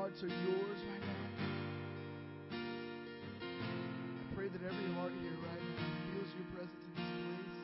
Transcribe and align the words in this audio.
hearts 0.00 0.22
are 0.22 0.28
yours 0.28 0.80
right 0.88 1.04
now. 1.04 2.56
I 2.56 4.34
pray 4.34 4.48
that 4.48 4.62
every 4.64 4.94
heart 4.96 5.12
here 5.20 5.36
right 5.44 5.60
now 5.60 5.84
feels 6.08 6.32
your 6.40 6.48
presence 6.56 6.84
in 6.88 6.96
this 6.96 7.12
place. 7.20 7.60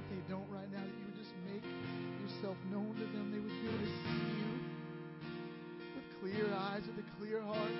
If 0.00 0.04
they 0.08 0.22
don't 0.32 0.48
right 0.48 0.72
now, 0.72 0.80
that 0.80 0.96
you 0.96 1.04
would 1.12 1.20
just 1.20 1.36
make 1.44 1.60
yourself 2.24 2.56
known 2.72 2.96
to 2.96 3.04
them. 3.04 3.28
They 3.28 3.36
would 3.44 3.52
be 3.52 3.68
able 3.68 3.84
to 3.84 3.92
see 4.00 4.32
you 4.40 4.64
with 5.92 6.08
clear 6.24 6.48
eyes, 6.72 6.88
with 6.88 6.96
a 6.96 7.08
clear 7.20 7.44
heart. 7.44 7.76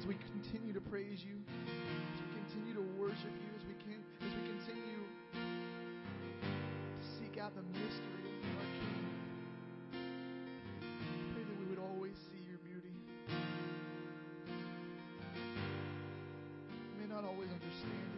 As 0.00 0.06
we 0.08 0.16
continue 0.32 0.72
to 0.72 0.80
praise 0.80 1.20
you, 1.28 1.36
as 1.44 2.24
we 2.24 2.28
continue 2.40 2.72
to 2.72 2.88
worship 2.96 3.36
you, 3.36 3.57
to 7.48 7.54
seek 7.54 7.56
out 7.56 7.56
the 7.56 7.62
mystery 7.78 8.28
of 8.42 8.50
our 8.58 8.68
King. 8.76 9.06
Pray 11.34 11.44
that 11.44 11.58
we 11.58 11.64
would 11.70 11.78
always 11.78 12.16
see 12.16 12.42
your 12.48 12.58
beauty. 12.58 12.94
We 16.68 16.94
may 17.00 17.08
not 17.14 17.24
always 17.24 17.48
understand 17.48 18.10
it, 18.16 18.17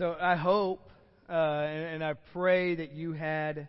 So 0.00 0.16
I 0.18 0.34
hope 0.34 0.80
uh, 1.28 1.32
and, 1.32 1.84
and 1.96 2.04
I 2.04 2.14
pray 2.32 2.74
that 2.74 2.92
you 2.92 3.12
had 3.12 3.68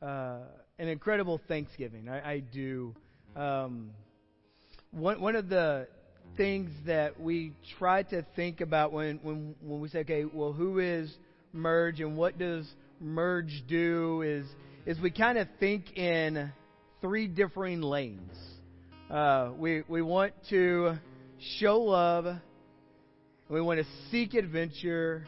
uh, 0.00 0.38
an 0.78 0.88
incredible 0.88 1.42
Thanksgiving. 1.46 2.08
I, 2.08 2.32
I 2.32 2.38
do. 2.38 2.94
Um, 3.36 3.90
one 4.92 5.20
one 5.20 5.36
of 5.36 5.50
the 5.50 5.86
things 6.38 6.70
that 6.86 7.20
we 7.20 7.52
try 7.78 8.02
to 8.04 8.24
think 8.34 8.62
about 8.62 8.92
when 8.94 9.20
when 9.22 9.56
when 9.60 9.80
we 9.82 9.90
say, 9.90 9.98
okay, 9.98 10.24
well, 10.24 10.54
who 10.54 10.78
is 10.78 11.14
merge 11.52 12.00
and 12.00 12.16
what 12.16 12.38
does 12.38 12.66
merge 12.98 13.62
do? 13.68 14.22
Is 14.22 14.46
is 14.86 14.98
we 15.02 15.10
kind 15.10 15.36
of 15.36 15.48
think 15.60 15.98
in 15.98 16.50
three 17.02 17.28
differing 17.28 17.82
lanes. 17.82 18.32
Uh, 19.10 19.50
we 19.54 19.82
we 19.86 20.00
want 20.00 20.32
to 20.48 20.94
show 21.58 21.78
love, 21.78 22.38
we 23.50 23.60
want 23.60 23.80
to 23.80 23.86
seek 24.10 24.32
adventure, 24.32 25.26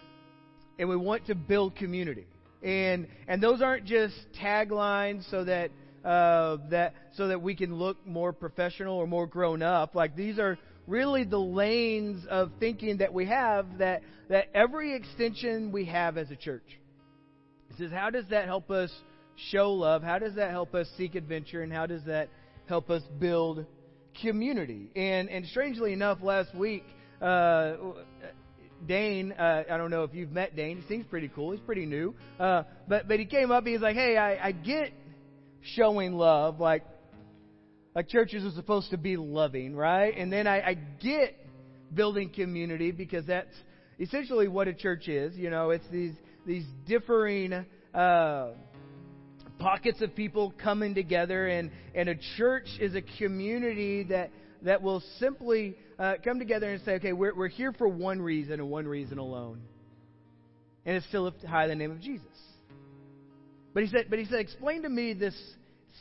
and 0.81 0.89
we 0.89 0.97
want 0.97 1.27
to 1.27 1.35
build 1.35 1.77
community. 1.77 2.27
And 2.63 3.07
and 3.29 3.43
those 3.43 3.63
aren't 3.63 3.85
just 3.85 4.15
taglines 4.43 5.31
so 5.31 5.45
that 5.45 5.71
uh, 6.05 6.57
that 6.71 6.95
so 7.13 7.29
that 7.29 7.41
we 7.41 7.55
can 7.55 7.75
look 7.75 8.05
more 8.07 8.33
professional 8.33 8.97
or 8.97 9.07
more 9.07 9.27
grown 9.27 9.63
up. 9.63 9.95
Like 9.95 10.17
these 10.17 10.39
are 10.39 10.59
really 10.87 11.25
the 11.25 11.39
lanes 11.39 12.25
of 12.29 12.51
thinking 12.59 12.99
that 12.99 13.13
we 13.13 13.27
have 13.27 13.79
that 13.79 14.03
that 14.29 14.49
every 14.55 14.95
extension 14.97 15.71
we 15.71 15.85
have 15.85 16.17
as 16.17 16.31
a 16.31 16.37
church. 16.37 16.79
It 17.71 17.77
says, 17.79 17.93
how 17.93 18.11
does 18.11 18.25
that 18.31 18.47
help 18.47 18.71
us 18.71 18.91
show 19.51 19.73
love? 19.73 20.03
How 20.03 20.19
does 20.19 20.35
that 20.35 20.51
help 20.51 20.75
us 20.75 20.89
seek 20.97 21.15
adventure? 21.15 21.63
And 21.63 21.73
how 21.73 21.87
does 21.87 22.05
that 22.07 22.29
help 22.67 22.91
us 22.91 23.03
build 23.19 23.67
community? 24.23 24.91
And 24.97 25.29
and 25.29 25.47
strangely 25.47 25.93
enough, 25.93 26.23
last 26.23 26.55
week. 26.55 26.85
Uh, 27.21 27.77
Dane, 28.87 29.33
uh, 29.33 29.65
I 29.71 29.77
don't 29.77 29.91
know 29.91 30.05
if 30.05 30.15
you've 30.15 30.33
met 30.33 30.57
Dane. 30.57 30.79
He 30.79 30.89
seems 30.89 31.07
pretty 31.07 31.29
cool. 31.29 31.53
He's 31.53 31.61
pretty 31.61 31.87
new. 31.87 32.15
Uh, 32.39 32.65
but 32.89 33.09
but 33.09 33.19
he 33.19 33.27
came 33.27 33.51
up. 33.51 33.67
He's 33.67 33.81
like, 33.81 33.97
hey, 33.97 34.17
I, 34.17 34.49
I 34.49 34.53
get 34.53 34.93
showing 35.75 36.15
love, 36.15 36.61
like 36.61 36.85
like 37.95 38.09
churches 38.09 38.45
are 38.45 38.55
supposed 38.55 38.91
to 38.91 38.97
be 38.97 39.17
loving, 39.17 39.75
right? 39.75 40.17
And 40.17 40.33
then 40.33 40.47
I, 40.47 40.61
I 40.61 40.75
get 40.75 41.37
building 41.93 42.31
community 42.31 42.93
because 42.93 43.27
that's 43.27 43.55
essentially 43.99 44.49
what 44.49 44.69
a 44.69 44.75
church 44.75 45.09
is. 45.09 45.37
You 45.37 45.51
know, 45.51 45.71
it's 45.71 45.87
these 45.91 46.15
these 46.47 46.65
differing 46.87 47.65
uh, 47.95 48.49
pockets 49.59 50.01
of 50.01 50.15
people 50.15 50.55
coming 50.63 50.95
together, 50.95 51.49
and 51.49 51.71
and 51.95 52.09
a 52.09 52.15
church 52.37 52.69
is 52.81 52.95
a 52.95 53.03
community 53.19 54.05
that 54.05 54.31
that 54.63 54.83
will 54.83 55.03
simply 55.19 55.77
uh, 56.01 56.15
come 56.25 56.39
together 56.39 56.71
and 56.71 56.83
say, 56.83 56.93
okay, 56.93 57.13
we're, 57.13 57.35
we're 57.35 57.49
here 57.49 57.73
for 57.73 57.87
one 57.87 58.23
reason 58.23 58.55
and 58.55 58.71
one 58.71 58.89
reason 58.89 59.19
alone. 59.19 59.61
And 60.87 60.97
it's 60.97 61.07
to 61.11 61.21
lift 61.21 61.45
high 61.45 61.69
the 61.69 61.75
name 61.75 61.91
of 61.91 62.01
Jesus. 62.01 62.27
But 63.75 63.83
he 63.83 63.91
said, 63.91 64.07
but 64.09 64.19
he 64.19 64.25
said, 64.25 64.41
explain 64.41 64.83
to 64.83 64.89
me 64.89 65.13
this 65.13 65.39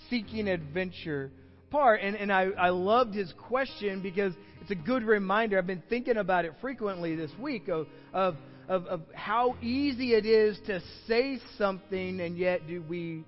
seeking 0.09 0.47
adventure 0.47 1.31
part. 1.69 1.99
And, 2.01 2.15
and 2.15 2.31
I, 2.31 2.43
I 2.57 2.69
loved 2.69 3.13
his 3.13 3.33
question 3.47 4.01
because 4.01 4.33
it's 4.61 4.71
a 4.71 4.75
good 4.75 5.03
reminder. 5.03 5.57
I've 5.57 5.67
been 5.67 5.83
thinking 5.89 6.15
about 6.15 6.45
it 6.45 6.53
frequently 6.61 7.17
this 7.17 7.31
week 7.37 7.67
of, 7.67 7.87
of, 8.13 8.37
of, 8.69 8.85
of 8.85 9.01
how 9.13 9.57
easy 9.61 10.13
it 10.13 10.25
is 10.25 10.57
to 10.67 10.79
say 11.07 11.39
something 11.57 12.21
and 12.21 12.37
yet 12.37 12.65
do 12.67 12.81
we 12.87 13.25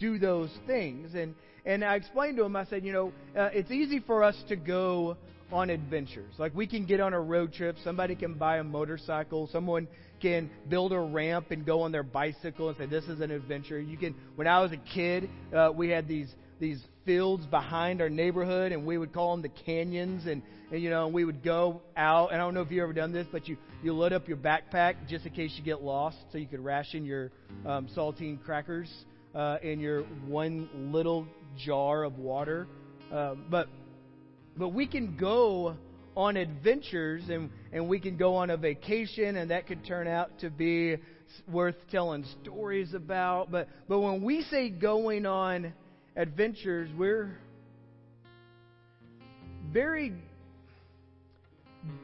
do 0.00 0.18
those 0.18 0.50
things. 0.66 1.14
And, 1.14 1.36
and 1.64 1.84
I 1.84 1.94
explained 1.94 2.36
to 2.38 2.44
him, 2.44 2.56
I 2.56 2.64
said, 2.64 2.84
you 2.84 2.92
know, 2.92 3.12
uh, 3.38 3.50
it's 3.52 3.70
easy 3.70 4.00
for 4.00 4.24
us 4.24 4.36
to 4.48 4.56
go 4.56 5.16
on 5.52 5.70
adventures. 5.70 6.32
Like 6.38 6.54
we 6.54 6.66
can 6.66 6.86
get 6.86 7.00
on 7.00 7.12
a 7.12 7.20
road 7.20 7.52
trip, 7.52 7.76
somebody 7.82 8.14
can 8.14 8.34
buy 8.34 8.58
a 8.58 8.64
motorcycle, 8.64 9.48
someone 9.52 9.88
can 10.20 10.50
build 10.68 10.92
a 10.92 10.98
ramp 10.98 11.50
and 11.50 11.64
go 11.64 11.82
on 11.82 11.92
their 11.92 12.02
bicycle 12.02 12.68
and 12.68 12.78
say 12.78 12.86
this 12.86 13.04
is 13.04 13.20
an 13.20 13.30
adventure. 13.30 13.80
You 13.80 13.96
can 13.96 14.14
when 14.36 14.46
I 14.46 14.60
was 14.60 14.72
a 14.72 14.76
kid, 14.76 15.28
uh, 15.54 15.70
we 15.74 15.88
had 15.88 16.08
these 16.08 16.32
these 16.58 16.80
fields 17.04 17.46
behind 17.46 18.00
our 18.02 18.10
neighborhood 18.10 18.72
and 18.72 18.86
we 18.86 18.98
would 18.98 19.12
call 19.12 19.32
them 19.32 19.42
the 19.42 19.62
canyons 19.64 20.26
and, 20.26 20.42
and 20.70 20.82
you 20.82 20.90
know, 20.90 21.08
we 21.08 21.24
would 21.24 21.42
go 21.42 21.80
out 21.96 22.32
and 22.32 22.40
I 22.40 22.44
don't 22.44 22.54
know 22.54 22.60
if 22.60 22.70
you've 22.70 22.82
ever 22.82 22.92
done 22.92 23.12
this, 23.12 23.26
but 23.32 23.48
you 23.48 23.56
you 23.82 23.92
load 23.92 24.12
up 24.12 24.28
your 24.28 24.36
backpack 24.36 25.08
just 25.08 25.26
in 25.26 25.32
case 25.32 25.54
you 25.56 25.64
get 25.64 25.82
lost 25.82 26.18
so 26.30 26.38
you 26.38 26.46
could 26.46 26.60
ration 26.60 27.04
your 27.04 27.32
um, 27.66 27.88
saltine 27.96 28.42
crackers 28.42 28.90
uh, 29.34 29.56
in 29.62 29.80
your 29.80 30.02
one 30.26 30.68
little 30.92 31.26
jar 31.64 32.04
of 32.04 32.18
water. 32.18 32.66
Uh, 33.12 33.34
but 33.48 33.68
but 34.60 34.74
we 34.74 34.86
can 34.86 35.16
go 35.16 35.74
on 36.14 36.36
adventures 36.36 37.24
and, 37.30 37.48
and 37.72 37.88
we 37.88 37.98
can 37.98 38.18
go 38.18 38.36
on 38.36 38.50
a 38.50 38.56
vacation 38.58 39.36
and 39.36 39.50
that 39.50 39.66
could 39.66 39.82
turn 39.86 40.06
out 40.06 40.38
to 40.40 40.50
be 40.50 40.98
worth 41.50 41.76
telling 41.90 42.26
stories 42.42 42.92
about. 42.92 43.50
But, 43.50 43.68
but 43.88 44.00
when 44.00 44.22
we 44.22 44.42
say 44.42 44.68
going 44.68 45.24
on 45.24 45.72
adventures, 46.14 46.90
we're 46.94 47.38
very 49.72 50.12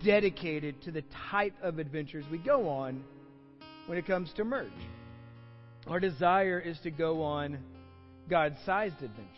dedicated 0.02 0.80
to 0.84 0.90
the 0.90 1.02
type 1.30 1.54
of 1.60 1.78
adventures 1.78 2.24
we 2.30 2.38
go 2.38 2.70
on 2.70 3.04
when 3.84 3.98
it 3.98 4.06
comes 4.06 4.32
to 4.36 4.44
merge. 4.44 4.70
Our 5.88 6.00
desire 6.00 6.58
is 6.58 6.78
to 6.84 6.90
go 6.90 7.22
on 7.22 7.58
God 8.30 8.56
sized 8.64 9.02
adventures. 9.02 9.36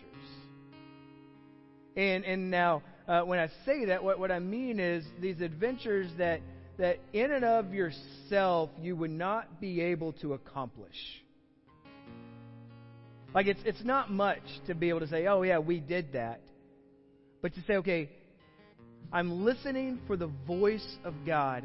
And, 1.97 2.25
and 2.25 2.49
now, 2.49 2.85
uh, 3.08 3.22
when 3.22 3.38
I 3.38 3.48
say 3.64 3.86
that, 3.86 4.04
what, 4.04 4.19
what 4.19 4.30
I 4.30 4.38
mean 4.38 4.78
is 4.78 5.02
these 5.20 5.41
adventures 5.41 6.10
that, 6.19 6.41
that 6.76 6.98
in 7.14 7.32
and 7.32 7.44
of 7.44 7.72
yourself 7.72 8.69
you 8.80 8.94
would 8.96 9.10
not 9.10 9.60
be 9.60 9.80
able 9.80 10.12
to 10.14 10.34
accomplish. 10.34 10.94
Like 13.34 13.46
it's, 13.46 13.60
it's 13.64 13.82
not 13.82 14.10
much 14.10 14.42
to 14.66 14.74
be 14.74 14.91
able 14.91 15.00
to 15.00 15.08
say, 15.08 15.26
oh, 15.26 15.43
yeah, 15.43 15.58
we 15.58 15.81
did 15.81 16.12
that. 16.12 16.40
But 17.40 17.55
to 17.55 17.62
say, 17.66 17.76
okay, 17.76 18.10
I'm 19.11 19.44
listening 19.44 20.00
for 20.06 20.16
the 20.16 20.31
voice 20.46 20.96
of 21.02 21.14
God, 21.25 21.64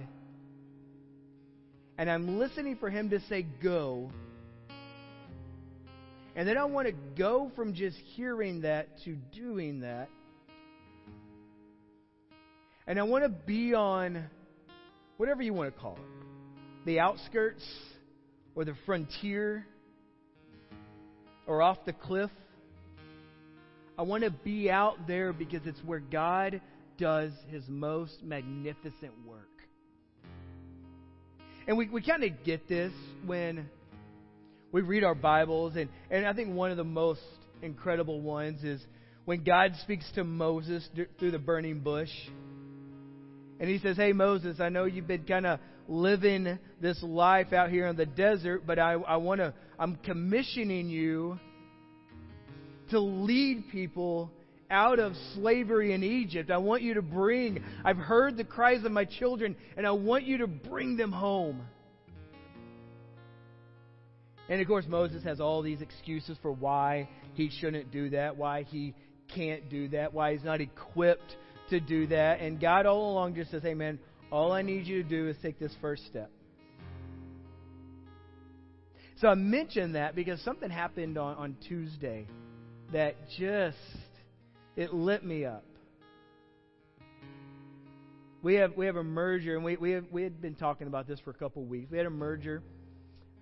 and 1.98 2.10
I'm 2.10 2.40
listening 2.40 2.78
for 2.78 2.90
Him 2.90 3.10
to 3.10 3.20
say, 3.28 3.46
go. 3.62 4.12
And 6.36 6.48
then 6.48 6.58
I 6.58 6.64
want 6.66 6.88
to 6.88 6.94
go 7.18 7.52
from 7.56 7.74
just 7.74 7.98
hearing 8.16 8.62
that 8.62 8.88
to 9.06 9.16
doing 9.36 9.82
that. 9.82 10.10
And 12.86 13.00
I 13.00 13.04
want 13.04 13.24
to 13.24 13.30
be 13.30 13.74
on 13.74 14.26
whatever 15.18 15.42
you 15.42 15.54
want 15.54 15.74
to 15.74 15.80
call 15.80 15.96
it 15.96 16.14
the 16.86 17.00
outskirts, 17.00 17.64
or 18.56 18.66
the 18.66 18.76
frontier, 18.86 19.66
or 21.48 21.62
off 21.62 21.78
the 21.86 21.94
cliff. 21.94 22.30
I 23.98 24.02
want 24.02 24.24
to 24.24 24.32
be 24.32 24.70
out 24.70 25.08
there 25.08 25.32
because 25.34 25.62
it's 25.66 25.80
where 25.86 26.00
God 26.00 26.62
does 26.98 27.32
his 27.50 27.64
most 27.68 28.22
magnificent 28.22 29.14
work. 29.26 29.48
And 31.68 31.78
we, 31.78 31.88
we 31.88 32.02
kind 32.02 32.24
of 32.24 32.32
get 32.44 32.68
this 32.68 32.92
when 33.26 33.70
we 34.72 34.82
read 34.82 35.04
our 35.04 35.16
Bibles, 35.16 35.76
and, 35.76 35.90
and 36.12 36.28
I 36.28 36.34
think 36.34 36.54
one 36.54 36.72
of 36.72 36.78
the 36.78 36.84
most 36.84 37.22
incredible 37.62 38.20
ones 38.20 38.64
is 38.64 38.82
when 39.26 39.44
God 39.44 39.74
speaks 39.84 40.06
to 40.16 40.24
Moses 40.24 40.88
through 41.18 41.32
the 41.32 41.40
burning 41.40 41.80
bush. 41.80 42.10
And 43.64 43.72
he 43.72 43.80
says, 43.80 43.96
Hey, 43.96 44.12
Moses, 44.12 44.60
I 44.60 44.68
know 44.68 44.84
you've 44.84 45.08
been 45.08 45.24
kind 45.24 45.46
of 45.46 45.58
living 45.88 46.60
this 46.82 47.02
life 47.02 47.54
out 47.54 47.70
here 47.70 47.88
in 47.88 47.96
the 47.96 48.06
desert, 48.06 48.64
but 48.68 48.78
I, 48.78 48.92
I 48.92 49.16
want 49.16 49.40
to, 49.40 49.54
I'm 49.80 49.96
commissioning 49.96 50.90
you 50.90 51.40
to 52.90 53.00
lead 53.00 53.70
people 53.72 54.34
out 54.70 55.00
of 55.00 55.14
slavery 55.36 55.94
in 55.94 56.04
Egypt. 56.04 56.52
I 56.52 56.58
want 56.58 56.82
you 56.82 56.96
to 56.96 57.02
bring, 57.02 57.64
I've 57.86 57.96
heard 57.96 58.36
the 58.36 58.44
cries 58.44 58.84
of 58.84 58.92
my 58.92 59.06
children, 59.06 59.56
and 59.78 59.88
I 59.88 59.92
want 59.92 60.26
you 60.26 60.40
to 60.40 60.48
bring 60.48 60.98
them 60.98 61.14
home. 61.14 61.62
And 64.50 64.60
of 64.60 64.68
course, 64.68 64.88
Moses 64.90 65.24
has 65.24 65.40
all 65.40 65.62
these 65.62 65.80
excuses 65.80 66.38
for 66.42 66.52
why 66.52 67.08
he 67.36 67.50
shouldn't 67.62 67.92
do 67.92 68.10
that, 68.10 68.36
why 68.36 68.64
he 68.64 68.94
can't 69.34 69.70
do 69.70 69.88
that, 69.88 70.14
why 70.14 70.34
he's 70.34 70.44
not 70.44 70.60
equipped 70.60 71.38
to 71.74 71.80
do 71.80 72.08
that. 72.08 72.40
And 72.40 72.60
God 72.60 72.86
all 72.86 73.12
along 73.12 73.36
just 73.36 73.52
says, 73.52 73.64
man, 73.64 74.00
all 74.32 74.52
I 74.52 74.62
need 74.62 74.88
you 74.88 75.04
to 75.04 75.10
do 75.10 75.28
is 75.28 75.36
take 75.42 75.60
this 75.60 75.74
first 75.82 76.06
step. 76.08 76.32
So 79.18 79.28
I 79.28 79.36
mentioned 79.36 79.96
that 79.96 80.16
because 80.16 80.42
something 80.42 80.70
happened 80.70 81.18
on, 81.18 81.36
on 81.38 81.58
Tuesday 81.68 82.28
that 82.92 83.16
just 83.38 83.78
it 84.76 84.94
lit 84.94 85.24
me 85.24 85.46
up. 85.46 85.64
We 88.42 88.56
have 88.56 88.76
we 88.76 88.88
have 88.88 88.98
a 88.98 89.04
merger, 89.04 89.56
and 89.56 89.64
we 89.64 89.78
we 89.78 89.92
have, 89.92 90.06
we 90.12 90.24
had 90.24 90.42
been 90.42 90.56
talking 90.56 90.88
about 90.88 91.08
this 91.08 91.20
for 91.22 91.30
a 91.30 91.36
couple 91.36 91.62
of 91.62 91.70
weeks. 91.70 91.90
We 91.90 91.98
had 91.98 92.08
a 92.08 92.10
merger 92.10 92.62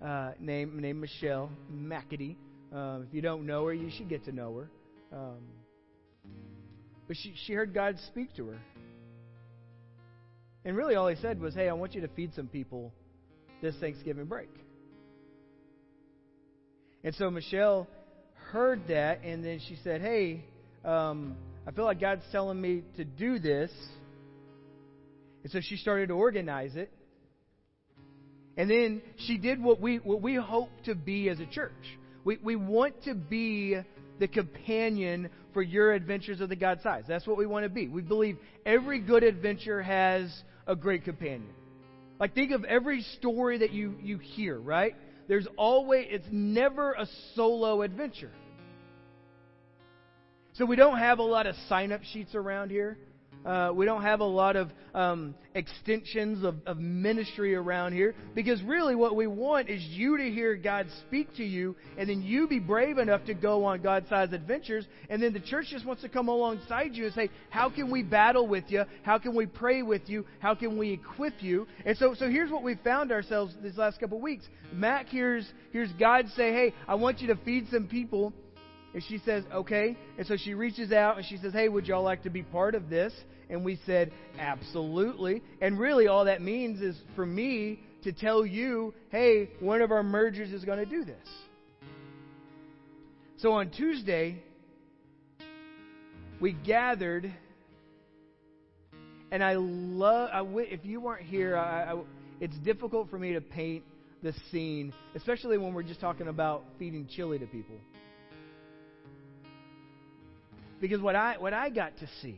uh, 0.00 0.32
named 0.38 0.74
named 0.74 1.00
Michelle 1.00 1.50
McAdee. 1.72 2.36
Um, 2.72 3.06
if 3.08 3.14
you 3.14 3.20
don't 3.20 3.44
know 3.44 3.66
her, 3.66 3.74
you 3.74 3.90
should 3.90 4.08
get 4.08 4.24
to 4.26 4.32
know 4.32 4.54
her. 4.56 4.70
Um, 5.18 5.38
but 7.12 7.18
she 7.18 7.34
she 7.44 7.52
heard 7.52 7.74
God 7.74 7.98
speak 8.06 8.34
to 8.36 8.46
her, 8.46 8.58
and 10.64 10.74
really 10.74 10.94
all 10.94 11.08
He 11.08 11.16
said 11.16 11.38
was, 11.38 11.54
"Hey, 11.54 11.68
I 11.68 11.74
want 11.74 11.94
you 11.94 12.00
to 12.00 12.08
feed 12.08 12.32
some 12.34 12.46
people 12.46 12.90
this 13.60 13.74
Thanksgiving 13.76 14.24
break." 14.24 14.48
And 17.04 17.14
so 17.16 17.30
Michelle 17.30 17.86
heard 18.50 18.88
that, 18.88 19.24
and 19.24 19.44
then 19.44 19.60
she 19.68 19.76
said, 19.84 20.00
Hey, 20.00 20.42
um, 20.86 21.36
I 21.66 21.72
feel 21.72 21.84
like 21.84 22.00
God's 22.00 22.24
telling 22.32 22.58
me 22.58 22.82
to 22.96 23.04
do 23.04 23.38
this. 23.38 23.70
And 25.42 25.52
so 25.52 25.60
she 25.60 25.76
started 25.76 26.08
to 26.08 26.14
organize 26.14 26.76
it. 26.76 26.90
And 28.56 28.70
then 28.70 29.02
she 29.26 29.36
did 29.36 29.62
what 29.62 29.80
we, 29.80 29.96
what 29.96 30.22
we 30.22 30.36
hope 30.36 30.70
to 30.84 30.94
be 30.94 31.28
as 31.28 31.40
a 31.40 31.46
church. 31.46 31.72
We, 32.24 32.38
we 32.42 32.56
want 32.56 33.02
to 33.04 33.14
be 33.14 33.76
the 34.22 34.28
companion 34.28 35.28
for 35.52 35.62
your 35.62 35.92
adventures 35.92 36.40
of 36.40 36.48
the 36.48 36.54
God 36.54 36.78
size. 36.80 37.02
That's 37.08 37.26
what 37.26 37.36
we 37.36 37.44
want 37.44 37.64
to 37.64 37.68
be. 37.68 37.88
We 37.88 38.02
believe 38.02 38.38
every 38.64 39.00
good 39.00 39.24
adventure 39.24 39.82
has 39.82 40.32
a 40.64 40.76
great 40.76 41.02
companion. 41.02 41.48
Like, 42.20 42.32
think 42.32 42.52
of 42.52 42.64
every 42.64 43.02
story 43.18 43.58
that 43.58 43.72
you, 43.72 43.96
you 44.00 44.18
hear, 44.18 44.56
right? 44.56 44.94
There's 45.26 45.48
always, 45.56 46.06
it's 46.08 46.26
never 46.30 46.92
a 46.92 47.08
solo 47.34 47.82
adventure. 47.82 48.30
So 50.52 50.66
we 50.66 50.76
don't 50.76 50.98
have 50.98 51.18
a 51.18 51.24
lot 51.24 51.48
of 51.48 51.56
sign 51.68 51.90
up 51.90 52.04
sheets 52.04 52.36
around 52.36 52.70
here. 52.70 52.96
Uh, 53.44 53.72
we 53.74 53.84
don't 53.84 54.02
have 54.02 54.20
a 54.20 54.24
lot 54.24 54.56
of 54.56 54.70
um, 54.94 55.34
extensions 55.54 56.44
of, 56.44 56.56
of 56.66 56.78
ministry 56.78 57.54
around 57.54 57.92
here 57.92 58.14
because 58.34 58.62
really 58.62 58.94
what 58.94 59.16
we 59.16 59.26
want 59.26 59.68
is 59.68 59.82
you 59.82 60.16
to 60.16 60.30
hear 60.30 60.54
God 60.54 60.86
speak 61.06 61.34
to 61.36 61.44
you 61.44 61.74
and 61.98 62.08
then 62.08 62.22
you 62.22 62.46
be 62.46 62.58
brave 62.58 62.98
enough 62.98 63.24
to 63.24 63.34
go 63.34 63.64
on 63.64 63.82
God 63.82 64.04
sized 64.08 64.32
adventures. 64.32 64.86
And 65.10 65.22
then 65.22 65.32
the 65.32 65.40
church 65.40 65.66
just 65.70 65.84
wants 65.84 66.02
to 66.02 66.08
come 66.08 66.28
alongside 66.28 66.94
you 66.94 67.06
and 67.06 67.14
say, 67.14 67.30
How 67.50 67.68
can 67.68 67.90
we 67.90 68.02
battle 68.02 68.46
with 68.46 68.64
you? 68.68 68.84
How 69.02 69.18
can 69.18 69.34
we 69.34 69.46
pray 69.46 69.82
with 69.82 70.08
you? 70.08 70.24
How 70.38 70.54
can 70.54 70.78
we 70.78 70.92
equip 70.92 71.42
you? 71.42 71.66
And 71.84 71.96
so, 71.96 72.14
so 72.14 72.28
here's 72.28 72.50
what 72.50 72.62
we 72.62 72.76
found 72.84 73.10
ourselves 73.10 73.54
these 73.62 73.76
last 73.76 73.98
couple 73.98 74.18
of 74.18 74.22
weeks. 74.22 74.44
Mac 74.72 75.08
hears, 75.08 75.50
hears 75.72 75.90
God 75.98 76.26
say, 76.36 76.52
Hey, 76.52 76.74
I 76.86 76.94
want 76.94 77.20
you 77.20 77.28
to 77.28 77.36
feed 77.36 77.66
some 77.70 77.88
people. 77.88 78.32
And 78.94 79.02
she 79.08 79.18
says, 79.24 79.44
okay. 79.52 79.96
And 80.18 80.26
so 80.26 80.36
she 80.36 80.54
reaches 80.54 80.92
out 80.92 81.16
and 81.16 81.26
she 81.26 81.38
says, 81.38 81.52
hey, 81.52 81.68
would 81.68 81.86
y'all 81.86 82.02
like 82.02 82.24
to 82.24 82.30
be 82.30 82.42
part 82.42 82.74
of 82.74 82.90
this? 82.90 83.12
And 83.48 83.64
we 83.64 83.78
said, 83.86 84.12
absolutely. 84.38 85.42
And 85.60 85.78
really, 85.78 86.08
all 86.08 86.26
that 86.26 86.42
means 86.42 86.80
is 86.80 86.96
for 87.16 87.24
me 87.24 87.80
to 88.04 88.12
tell 88.12 88.44
you, 88.44 88.92
hey, 89.10 89.50
one 89.60 89.80
of 89.80 89.90
our 89.92 90.02
mergers 90.02 90.50
is 90.50 90.64
going 90.64 90.78
to 90.78 90.86
do 90.86 91.04
this. 91.04 91.28
So 93.38 93.52
on 93.52 93.70
Tuesday, 93.70 94.42
we 96.40 96.52
gathered, 96.52 97.32
and 99.30 99.42
I 99.42 99.54
love. 99.56 100.30
I, 100.32 100.42
if 100.62 100.84
you 100.84 101.00
weren't 101.00 101.26
here, 101.26 101.56
I, 101.56 101.92
I, 101.92 102.00
it's 102.40 102.56
difficult 102.58 103.10
for 103.10 103.18
me 103.18 103.32
to 103.32 103.40
paint 103.40 103.84
the 104.22 104.32
scene, 104.50 104.92
especially 105.14 105.58
when 105.58 105.74
we're 105.74 105.82
just 105.82 106.00
talking 106.00 106.28
about 106.28 106.64
feeding 106.78 107.08
chili 107.10 107.38
to 107.38 107.46
people. 107.46 107.76
Because 110.82 111.00
what 111.00 111.14
I, 111.14 111.36
what 111.38 111.54
I 111.54 111.70
got 111.70 111.96
to 111.98 112.08
see 112.20 112.36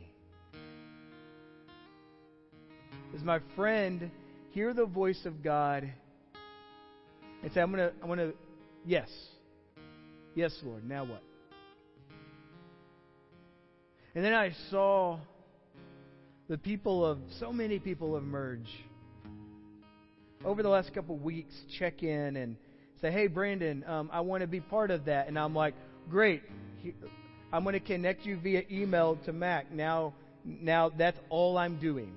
is 3.15 3.23
my 3.23 3.39
friend 3.55 4.11
hear 4.51 4.71
the 4.71 4.85
voice 4.85 5.19
of 5.25 5.43
God 5.43 5.91
and 7.41 7.51
say, 7.51 7.59
I'm 7.59 7.71
going 7.71 7.89
to, 7.89 7.95
I'm 8.03 8.07
going 8.07 8.19
to, 8.19 8.33
yes. 8.85 9.09
Yes, 10.35 10.55
Lord. 10.63 10.87
Now 10.87 11.05
what? 11.05 11.23
And 14.13 14.23
then 14.23 14.35
I 14.35 14.51
saw 14.69 15.17
the 16.47 16.59
people 16.59 17.03
of, 17.03 17.17
so 17.39 17.51
many 17.51 17.79
people 17.79 18.15
emerge 18.15 18.69
over 20.45 20.61
the 20.61 20.69
last 20.69 20.93
couple 20.93 21.15
of 21.15 21.23
weeks 21.23 21.55
check 21.79 22.03
in 22.03 22.35
and 22.35 22.57
say, 23.01 23.09
hey, 23.09 23.25
Brandon, 23.25 23.83
um, 23.87 24.11
I 24.13 24.21
want 24.21 24.41
to 24.41 24.47
be 24.47 24.59
part 24.59 24.91
of 24.91 25.05
that. 25.05 25.27
And 25.27 25.39
I'm 25.39 25.55
like, 25.55 25.73
great. 26.11 26.43
I'm 27.55 27.63
going 27.63 27.73
to 27.73 27.79
connect 27.79 28.25
you 28.25 28.37
via 28.37 28.63
email 28.69 29.17
to 29.25 29.31
Mac. 29.31 29.71
Now, 29.71 30.13
now 30.43 30.89
that's 30.89 31.17
all 31.29 31.57
I'm 31.57 31.79
doing. 31.79 32.11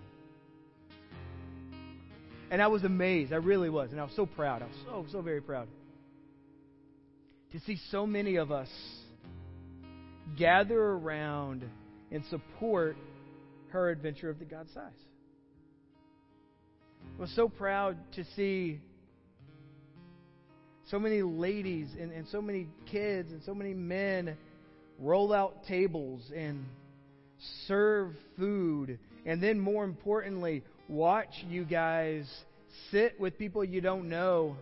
And 2.50 2.60
I 2.60 2.66
was 2.66 2.82
amazed. 2.82 3.32
I 3.32 3.36
really 3.36 3.70
was. 3.70 3.92
And 3.92 4.00
I 4.00 4.04
was 4.04 4.12
so 4.16 4.26
proud. 4.26 4.62
I 4.62 4.66
was 4.66 4.74
so, 4.84 5.06
so 5.12 5.22
very 5.22 5.40
proud 5.40 5.68
to 7.52 7.60
see 7.60 7.78
so 7.90 8.04
many 8.04 8.34
of 8.34 8.50
us 8.50 8.68
gather 10.36 10.78
around 10.78 11.64
and 12.10 12.24
support 12.30 12.96
her 13.68 13.90
adventure 13.90 14.30
of 14.30 14.40
the 14.40 14.44
God 14.44 14.66
size. 14.74 14.90
I 17.16 17.20
was 17.20 17.30
so 17.36 17.48
proud 17.48 17.96
to 18.16 18.24
see 18.34 18.80
so 20.90 20.98
many 20.98 21.22
ladies 21.22 21.90
and, 21.98 22.10
and 22.10 22.26
so 22.26 22.42
many 22.42 22.66
kids 22.90 23.30
and 23.30 23.40
so 23.44 23.54
many 23.54 23.72
men 23.72 24.36
roll 24.98 25.32
out 25.32 25.64
tables 25.66 26.22
and 26.34 26.64
serve 27.66 28.12
food. 28.36 28.98
And 29.24 29.42
then, 29.42 29.60
more 29.60 29.84
importantly, 29.84 30.62
watch 30.88 31.32
you 31.48 31.64
guys 31.64 32.28
sit 32.90 33.18
with 33.20 33.38
people 33.38 33.64
you 33.64 33.80
don't 33.80 34.08
know. 34.08 34.56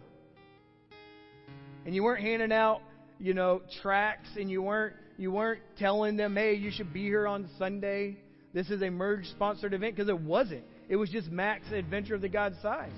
And 1.84 1.94
you 1.94 2.02
weren't 2.02 2.22
handing 2.22 2.52
out, 2.52 2.80
you 3.18 3.32
know, 3.32 3.62
tracts 3.80 4.28
and 4.38 4.50
you 4.50 4.62
weren't 4.62 4.96
you 5.18 5.30
weren't 5.32 5.62
telling 5.78 6.16
them, 6.16 6.36
"Hey, 6.36 6.54
you 6.54 6.70
should 6.70 6.92
be 6.92 7.04
here 7.04 7.26
on 7.26 7.48
Sunday. 7.58 8.18
This 8.52 8.70
is 8.70 8.82
a 8.82 8.90
merge 8.90 9.26
sponsored 9.30 9.72
event" 9.72 9.96
because 9.96 10.10
it 10.10 10.20
wasn't. 10.20 10.64
It 10.88 10.96
was 10.96 11.10
just 11.10 11.30
Mac's 11.30 11.70
Adventure 11.72 12.14
of 12.14 12.20
the 12.20 12.28
God 12.28 12.54
size. 12.60 12.90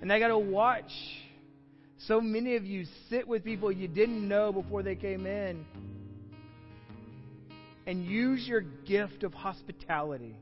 And 0.00 0.12
I 0.12 0.18
got 0.18 0.28
to 0.28 0.38
watch 0.38 0.90
so 1.98 2.20
many 2.20 2.56
of 2.56 2.64
you 2.64 2.84
sit 3.08 3.26
with 3.26 3.44
people 3.44 3.72
you 3.72 3.88
didn't 3.88 4.26
know 4.26 4.52
before 4.52 4.82
they 4.82 4.94
came 4.94 5.26
in 5.26 5.64
and 7.86 8.04
use 8.04 8.46
your 8.46 8.60
gift 8.60 9.22
of 9.22 9.32
hospitality. 9.32 10.36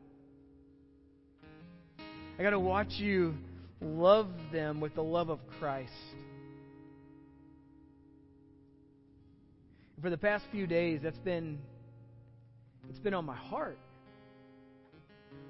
I 2.39 2.43
got 2.43 2.51
to 2.51 2.59
watch 2.59 2.93
you 2.93 3.35
love 3.81 4.29
them 4.53 4.81
with 4.81 4.95
the 4.95 5.03
love 5.03 5.29
of 5.29 5.39
Christ. 5.59 5.93
For 10.03 10.11
the 10.11 10.17
past 10.19 10.45
few 10.51 10.67
days, 10.67 11.01
that's 11.03 11.19
been 11.19 11.59
it's 12.91 12.99
been 12.99 13.15
on 13.15 13.25
my 13.25 13.37
heart. 13.37 13.79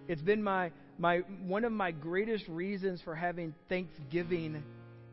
It's 0.06 0.23
been 0.23 0.42
my 0.42 0.70
my 0.99 1.18
one 1.46 1.64
of 1.64 1.73
my 1.73 1.90
greatest 1.90 2.46
reasons 2.49 3.00
for 3.02 3.14
having 3.14 3.54
Thanksgiving 3.68 4.62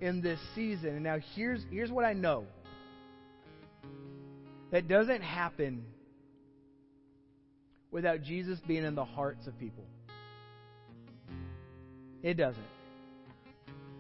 in 0.02 0.22
this 0.22 0.40
season. 0.56 0.90
And 0.90 1.04
now 1.04 1.18
here's 1.36 1.64
here's 1.70 1.92
what 1.92 2.04
I 2.04 2.14
know. 2.14 2.46
That 4.72 4.88
doesn't 4.88 5.22
happen 5.22 5.86
without 7.92 8.24
Jesus 8.24 8.60
being 8.68 8.84
in 8.84 8.96
the 8.96 9.06
hearts 9.06 9.48
of 9.48 9.58
people. 9.60 9.84
It 12.24 12.36
doesn't. 12.36 12.64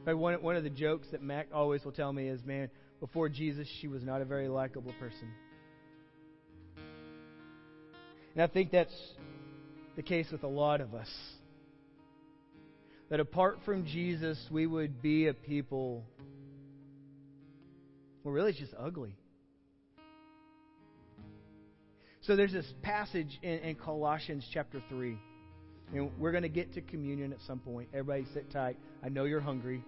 But 0.06 0.18
one, 0.18 0.42
one 0.42 0.56
of 0.56 0.64
the 0.64 0.70
jokes 0.70 1.08
that 1.12 1.22
Mac 1.22 1.48
always 1.54 1.84
will 1.84 1.92
tell 1.92 2.12
me 2.12 2.28
is, 2.28 2.44
man, 2.46 2.70
before 3.00 3.30
Jesus, 3.30 3.68
she 3.82 3.88
was 3.88 4.04
not 4.04 4.22
a 4.22 4.26
very 4.26 4.48
likable 4.48 4.94
person. 5.00 5.28
And 8.34 8.42
I 8.42 8.48
think 8.48 8.72
that's 8.72 8.96
the 9.96 10.02
case 10.02 10.28
with 10.32 10.44
a 10.44 10.48
lot 10.48 10.82
of 10.82 10.96
us. 10.96 11.10
That 13.12 13.20
apart 13.20 13.60
from 13.66 13.86
Jesus, 13.86 14.40
we 14.50 14.66
would 14.66 15.02
be 15.02 15.28
a 15.28 15.34
people, 15.34 16.06
well, 18.24 18.34
really, 18.34 18.52
it's 18.52 18.60
just 18.60 18.74
ugly. 18.80 19.18
So 22.22 22.38
there's 22.38 22.54
this 22.54 22.74
passage 22.84 23.38
in, 23.42 23.60
in 23.60 23.76
Colossians 23.76 24.48
chapter 24.54 24.82
3. 24.88 25.18
And 25.94 26.10
we're 26.20 26.32
going 26.32 26.44
to 26.44 26.50
get 26.50 26.74
to 26.76 26.82
communion 26.82 27.34
at 27.34 27.40
some 27.46 27.60
point. 27.60 27.90
Everybody 27.94 28.26
sit 28.34 28.50
tight. 28.50 28.78
I 29.04 29.10
know 29.10 29.26
you're 29.26 29.42
hungry. 29.42 29.84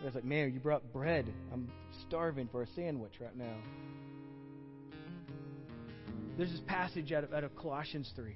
I 0.00 0.04
was 0.06 0.14
like, 0.14 0.24
man, 0.24 0.54
you 0.54 0.60
brought 0.60 0.94
bread. 0.94 1.30
I'm 1.52 1.70
starving 2.08 2.48
for 2.50 2.62
a 2.62 2.66
sandwich 2.74 3.12
right 3.20 3.36
now. 3.36 3.56
There's 6.38 6.52
this 6.52 6.62
passage 6.66 7.12
out 7.12 7.24
of, 7.24 7.34
out 7.34 7.44
of 7.44 7.54
Colossians 7.54 8.10
3. 8.16 8.34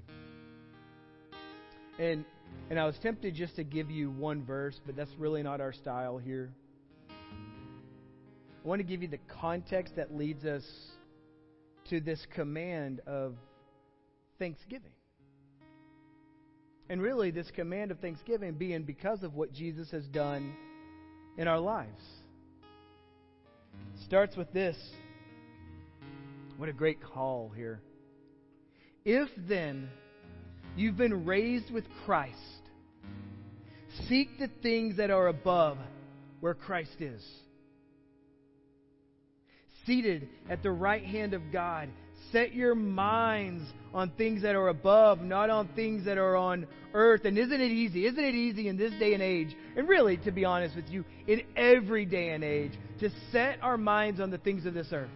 And, 1.99 2.25
and 2.71 2.79
I 2.79 2.87
was 2.87 2.97
tempted 3.03 3.35
just 3.35 3.57
to 3.57 3.65
give 3.65 3.91
you 3.91 4.11
one 4.11 4.45
verse, 4.45 4.81
but 4.87 4.97
that's 4.97 5.15
really 5.19 5.43
not 5.43 5.61
our 5.61 5.73
style 5.73 6.19
here. 6.19 6.51
I 7.11 8.69
want 8.69 8.81
to 8.81 8.85
give 8.85 9.03
you 9.03 9.09
the 9.09 9.19
context 9.41 9.97
that 9.97 10.15
leads 10.15 10.45
us 10.45 10.65
to 11.91 12.01
this 12.01 12.25
command 12.35 13.01
of 13.07 13.35
thanksgiving. 14.39 14.93
And 16.89 17.01
really, 17.01 17.31
this 17.31 17.51
command 17.51 17.91
of 17.91 17.99
thanksgiving 18.01 18.55
being 18.55 18.83
because 18.85 19.23
of 19.23 19.35
what 19.35 19.53
Jesus 19.53 19.91
has 19.91 20.07
done 20.09 20.55
in 21.39 21.49
our 21.49 21.59
lives. 21.59 22.05
Starts 24.05 24.37
with 24.37 24.53
this. 24.53 24.77
What 26.57 26.69
a 26.69 26.73
great 26.73 27.03
call 27.03 27.51
here. 27.55 27.81
If 29.05 29.29
then 29.37 29.89
you've 30.77 30.97
been 30.97 31.25
raised 31.25 31.71
with 31.71 31.85
Christ, 32.05 32.39
seek 34.09 34.39
the 34.39 34.49
things 34.63 34.97
that 34.97 35.11
are 35.11 35.29
above 35.29 35.79
where 36.41 36.55
Christ 36.55 37.01
is 37.01 37.23
seated 39.87 40.29
at 40.49 40.63
the 40.63 40.71
right 40.71 41.05
hand 41.05 41.35
of 41.35 41.43
God. 41.53 41.89
Set 42.31 42.55
your 42.55 42.75
minds 42.75 43.63
on 43.93 44.11
things 44.17 44.43
that 44.43 44.55
are 44.55 44.69
above, 44.69 45.21
not 45.21 45.51
on 45.51 45.69
things 45.75 46.07
that 46.07 46.19
are 46.19 46.37
on 46.37 46.67
earth. 46.95 47.25
And 47.25 47.37
isn't 47.37 47.61
it 47.61 47.71
easy? 47.71 48.07
Isn't 48.07 48.25
it 48.25 48.35
easy 48.35 48.69
in 48.69 48.77
this 48.77 48.93
day 48.99 49.13
and 49.13 49.23
age, 49.23 49.55
and 49.77 49.89
really, 49.89 50.17
to 50.19 50.31
be 50.31 50.45
honest 50.45 50.77
with 50.77 50.89
you, 50.89 51.05
in 51.27 51.43
every 51.57 52.07
day 52.07 52.31
and 52.31 52.43
age, 52.43 52.73
to 53.01 53.11
set 53.31 53.59
our 53.63 53.77
minds 53.77 54.21
on 54.21 54.31
the 54.31 54.39
things 54.39 54.67
of 54.67 54.75
this 54.75 54.89
earth? 54.93 55.11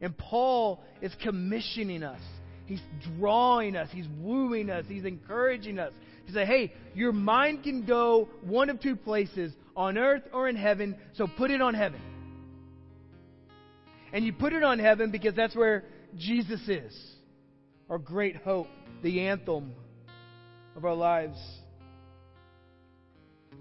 And 0.00 0.16
Paul 0.16 0.80
is 1.02 1.12
commissioning 1.22 2.02
us. 2.02 2.20
He's 2.68 2.82
drawing 3.18 3.76
us. 3.76 3.88
He's 3.90 4.06
wooing 4.20 4.70
us. 4.70 4.84
He's 4.88 5.04
encouraging 5.04 5.78
us 5.78 5.92
to 6.26 6.32
say, 6.32 6.44
hey, 6.44 6.72
your 6.94 7.12
mind 7.12 7.64
can 7.64 7.84
go 7.84 8.28
one 8.42 8.70
of 8.70 8.80
two 8.80 8.94
places, 8.94 9.52
on 9.78 9.96
earth 9.96 10.24
or 10.32 10.48
in 10.48 10.56
heaven, 10.56 10.96
so 11.14 11.28
put 11.38 11.52
it 11.52 11.62
on 11.62 11.72
heaven. 11.72 12.00
And 14.12 14.24
you 14.24 14.32
put 14.32 14.52
it 14.52 14.64
on 14.64 14.80
heaven 14.80 15.12
because 15.12 15.34
that's 15.34 15.54
where 15.54 15.84
Jesus 16.16 16.60
is, 16.68 16.92
our 17.88 17.98
great 17.98 18.36
hope, 18.36 18.66
the 19.02 19.28
anthem 19.28 19.72
of 20.76 20.84
our 20.84 20.94
lives. 20.94 21.38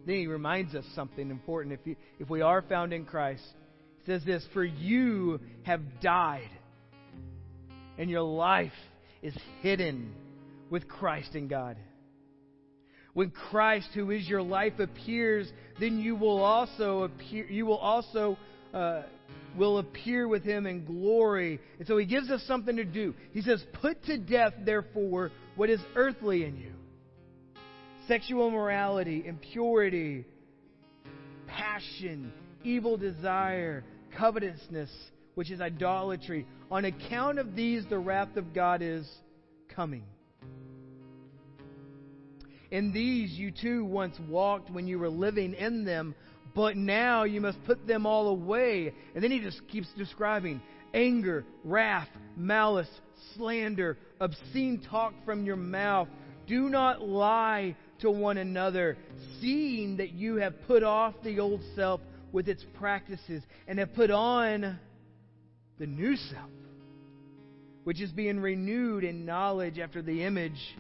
Then 0.08 0.16
he 0.16 0.28
reminds 0.28 0.74
us 0.74 0.86
something 0.96 1.30
important. 1.30 1.80
If, 1.80 1.86
you, 1.86 1.96
if 2.18 2.30
we 2.30 2.42
are 2.42 2.64
found 2.64 2.94
in 2.94 3.06
Christ, 3.06 3.44
he 4.00 4.12
says 4.12 4.24
this 4.26 4.44
For 4.54 4.64
you 4.64 5.40
have 5.64 5.82
died, 6.02 6.50
and 8.00 8.10
your 8.10 8.22
life 8.22 8.72
is 9.22 9.36
hidden 9.62 10.14
with 10.70 10.88
Christ 10.88 11.36
in 11.36 11.48
God. 11.48 11.78
When 13.14 13.32
Christ, 13.32 13.90
who 13.94 14.12
is 14.12 14.28
your 14.28 14.44
life, 14.44 14.80
appears, 14.80 15.52
then 15.80 16.00
you 16.00 16.16
will 16.16 16.44
also 16.44 17.04
appear. 17.04 17.46
You 17.48 17.66
will 17.66 17.78
also 17.78 18.38
uh, 18.74 19.04
will 19.58 19.80
appear 19.80 20.28
with 20.28 20.44
him 20.44 20.68
in 20.68 20.86
glory. 20.86 21.60
And 21.80 21.88
so 21.88 21.98
he 21.98 22.06
gives 22.06 22.30
us 22.30 22.44
something 22.44 22.76
to 22.76 22.84
do. 22.84 23.16
He 23.34 23.42
says, 23.42 23.64
Put 23.82 24.04
to 24.06 24.18
death, 24.18 24.54
therefore, 24.64 25.32
what 25.56 25.70
is 25.70 25.80
earthly 25.96 26.44
in 26.44 26.58
you 26.58 26.74
sexual 28.08 28.48
immorality, 28.48 29.24
impurity, 29.26 30.26
passion, 31.46 32.32
evil 32.64 32.96
desire, 32.96 33.84
covetousness, 34.18 34.90
which 35.38 35.52
is 35.52 35.62
idolatry. 35.62 36.48
On 36.72 36.84
account 36.84 37.38
of 37.38 37.56
these, 37.56 37.86
the 37.90 38.00
wrath 38.00 38.38
of 38.38 38.56
God 38.56 38.82
is 38.82 39.08
coming. 39.70 40.04
In 42.72 42.92
these 42.92 43.32
you 43.32 43.52
too 43.52 43.86
once 43.86 44.18
walked 44.28 44.72
when 44.72 44.88
you 44.88 44.98
were 44.98 45.10
living 45.10 45.54
in 45.54 45.86
them 45.86 46.16
but 46.58 46.76
now 46.76 47.24
you 47.24 47.40
must 47.40 47.64
put 47.66 47.86
them 47.86 48.08
all 48.08 48.30
away. 48.30 48.92
And 49.14 49.24
then 49.24 49.30
he 49.30 49.40
just 49.40 49.62
keeps 49.68 49.88
describing 49.96 50.60
anger, 50.92 51.46
wrath, 51.64 52.08
malice, 52.36 52.90
slander, 53.36 53.96
obscene 54.20 54.82
talk 54.90 55.14
from 55.24 55.46
your 55.46 55.56
mouth. 55.56 56.08
Do 56.48 56.68
not 56.68 57.04
lie 57.04 57.76
to 58.00 58.10
one 58.10 58.38
another, 58.38 58.98
seeing 59.40 59.98
that 59.98 60.14
you 60.14 60.38
have 60.38 60.60
put 60.66 60.82
off 60.82 61.14
the 61.24 61.40
old 61.40 61.62
self 61.76 62.02
with 62.32 62.48
its 62.50 62.66
practices 62.80 63.44
and 63.68 63.78
have 63.78 63.94
put 63.94 64.10
on 64.10 64.80
the 65.80 65.88
new 65.88 66.16
self, 66.16 66.50
which 67.84 68.02
is 68.02 68.12
being 68.12 68.40
renewed 68.40 69.04
in 69.04 69.26
knowledge 69.26 69.80
after 69.80 70.02
the 70.02 70.24
image 70.24 70.76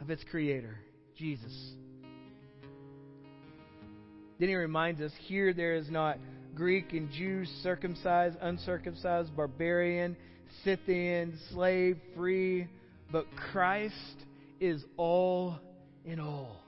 of 0.00 0.10
its 0.10 0.22
creator, 0.30 0.78
Jesus. 1.16 1.52
Then 4.38 4.48
he 4.48 4.54
reminds 4.54 5.00
us 5.00 5.12
here 5.26 5.52
there 5.52 5.74
is 5.74 5.90
not 5.90 6.18
Greek 6.54 6.92
and 6.92 7.10
Jew, 7.10 7.44
circumcised, 7.62 8.36
uncircumcised, 8.40 9.34
barbarian, 9.36 10.16
Scythian, 10.62 11.38
slave, 11.50 11.98
free, 12.14 12.66
but 13.10 13.26
Christ 13.52 13.94
is 14.60 14.82
all 14.96 15.58
in 16.04 16.20
all. 16.20 16.62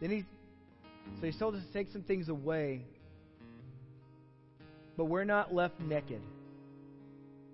Then 0.00 0.10
he 0.10 0.24
so 1.20 1.26
he's 1.26 1.38
told 1.38 1.54
us 1.54 1.62
to 1.66 1.72
take 1.72 1.92
some 1.92 2.02
things 2.02 2.28
away. 2.28 2.84
But 4.96 5.06
we're 5.06 5.24
not 5.24 5.54
left 5.54 5.80
naked. 5.80 6.22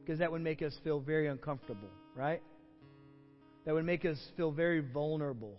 Because 0.02 0.18
that 0.18 0.30
would 0.30 0.42
make 0.42 0.62
us 0.62 0.74
feel 0.82 1.00
very 1.00 1.28
uncomfortable, 1.28 1.88
right? 2.14 2.42
That 3.64 3.74
would 3.74 3.84
make 3.84 4.04
us 4.04 4.18
feel 4.36 4.50
very 4.50 4.80
vulnerable. 4.80 5.56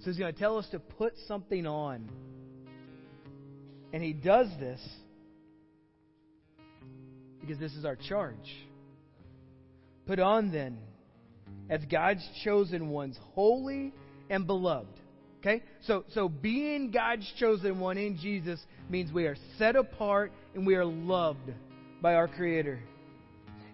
So 0.00 0.10
he's 0.10 0.18
going 0.18 0.32
to 0.32 0.38
tell 0.38 0.58
us 0.58 0.66
to 0.70 0.78
put 0.78 1.12
something 1.26 1.66
on. 1.66 2.08
And 3.92 4.02
he 4.02 4.12
does 4.12 4.48
this 4.60 4.80
because 7.40 7.58
this 7.58 7.72
is 7.74 7.84
our 7.84 7.96
charge. 7.96 8.36
Put 10.06 10.20
on 10.20 10.52
then, 10.52 10.78
as 11.68 11.80
God's 11.90 12.26
chosen 12.44 12.88
ones, 12.88 13.18
holy 13.34 13.92
and 14.30 14.46
beloved. 14.46 15.00
Okay? 15.40 15.62
So, 15.82 16.04
so 16.12 16.28
being 16.28 16.90
God's 16.90 17.30
chosen 17.38 17.78
one 17.78 17.96
in 17.96 18.16
Jesus 18.16 18.60
means 18.88 19.12
we 19.12 19.26
are 19.26 19.36
set 19.56 19.76
apart 19.76 20.32
and 20.54 20.66
we 20.66 20.74
are 20.74 20.84
loved 20.84 21.52
by 22.02 22.14
our 22.14 22.28
Creator. 22.28 22.80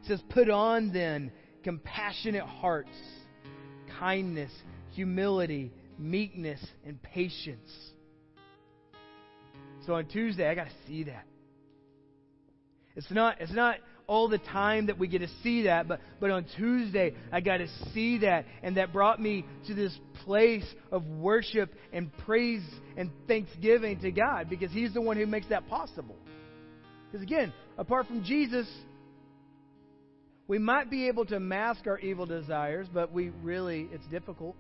It 0.02 0.06
says, 0.08 0.22
Put 0.30 0.50
on 0.50 0.92
then 0.92 1.32
compassionate 1.62 2.44
hearts, 2.44 2.96
kindness, 3.98 4.50
humility, 4.92 5.72
meekness, 5.98 6.60
and 6.84 7.02
patience. 7.02 7.70
So 9.86 9.94
on 9.94 10.06
Tuesday, 10.06 10.48
I 10.48 10.54
got 10.54 10.64
to 10.66 10.86
see 10.86 11.04
that. 11.04 11.24
It's 12.96 13.10
not, 13.10 13.40
it's 13.40 13.52
not 13.52 13.76
all 14.06 14.28
the 14.28 14.38
time 14.38 14.86
that 14.86 14.98
we 14.98 15.08
get 15.08 15.20
to 15.20 15.28
see 15.42 15.62
that, 15.62 15.88
but, 15.88 16.00
but 16.20 16.30
on 16.30 16.46
Tuesday, 16.56 17.14
I 17.32 17.40
got 17.40 17.58
to 17.58 17.68
see 17.92 18.18
that. 18.18 18.44
And 18.62 18.76
that 18.76 18.92
brought 18.92 19.20
me 19.20 19.44
to 19.66 19.74
this 19.74 19.96
place 20.24 20.64
of 20.92 21.06
worship 21.06 21.74
and 21.92 22.10
praise 22.18 22.62
and 22.96 23.10
thanksgiving 23.26 24.00
to 24.00 24.10
God 24.10 24.50
because 24.50 24.70
He's 24.70 24.92
the 24.92 25.00
one 25.00 25.16
who 25.16 25.26
makes 25.26 25.48
that 25.48 25.68
possible. 25.68 26.16
Because 27.10 27.22
again, 27.22 27.52
apart 27.78 28.06
from 28.06 28.24
Jesus, 28.24 28.66
we 30.46 30.58
might 30.58 30.90
be 30.90 31.08
able 31.08 31.24
to 31.26 31.40
mask 31.40 31.86
our 31.86 31.98
evil 31.98 32.26
desires, 32.26 32.86
but 32.92 33.12
we 33.12 33.30
really, 33.42 33.88
it's 33.92 34.06
difficult. 34.06 34.56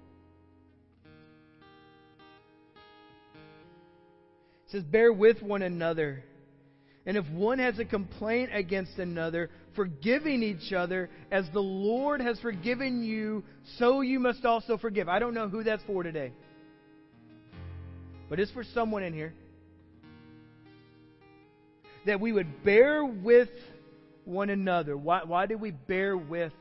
It 4.66 4.70
says, 4.70 4.82
Bear 4.84 5.12
with 5.12 5.42
one 5.42 5.62
another. 5.62 6.24
And 7.06 7.16
if 7.16 7.28
one 7.30 7.58
has 7.58 7.78
a 7.78 7.84
complaint 7.84 8.50
against 8.52 8.98
another, 8.98 9.50
forgiving 9.76 10.42
each 10.42 10.72
other, 10.72 11.10
as 11.30 11.44
the 11.52 11.60
Lord 11.60 12.20
has 12.20 12.38
forgiven 12.40 13.02
you, 13.02 13.44
so 13.78 14.00
you 14.00 14.18
must 14.18 14.44
also 14.44 14.78
forgive. 14.78 15.08
I 15.08 15.18
don't 15.18 15.34
know 15.34 15.48
who 15.48 15.62
that's 15.62 15.82
for 15.84 16.02
today, 16.02 16.32
but 18.30 18.40
it's 18.40 18.50
for 18.52 18.64
someone 18.64 19.02
in 19.02 19.12
here. 19.12 19.34
that 22.06 22.20
we 22.20 22.32
would 22.32 22.64
bear 22.64 23.04
with 23.04 23.48
one 24.24 24.50
another. 24.50 24.96
Why, 24.96 25.22
why 25.24 25.46
do 25.46 25.56
we 25.56 25.70
bear 25.70 26.16
with 26.16 26.52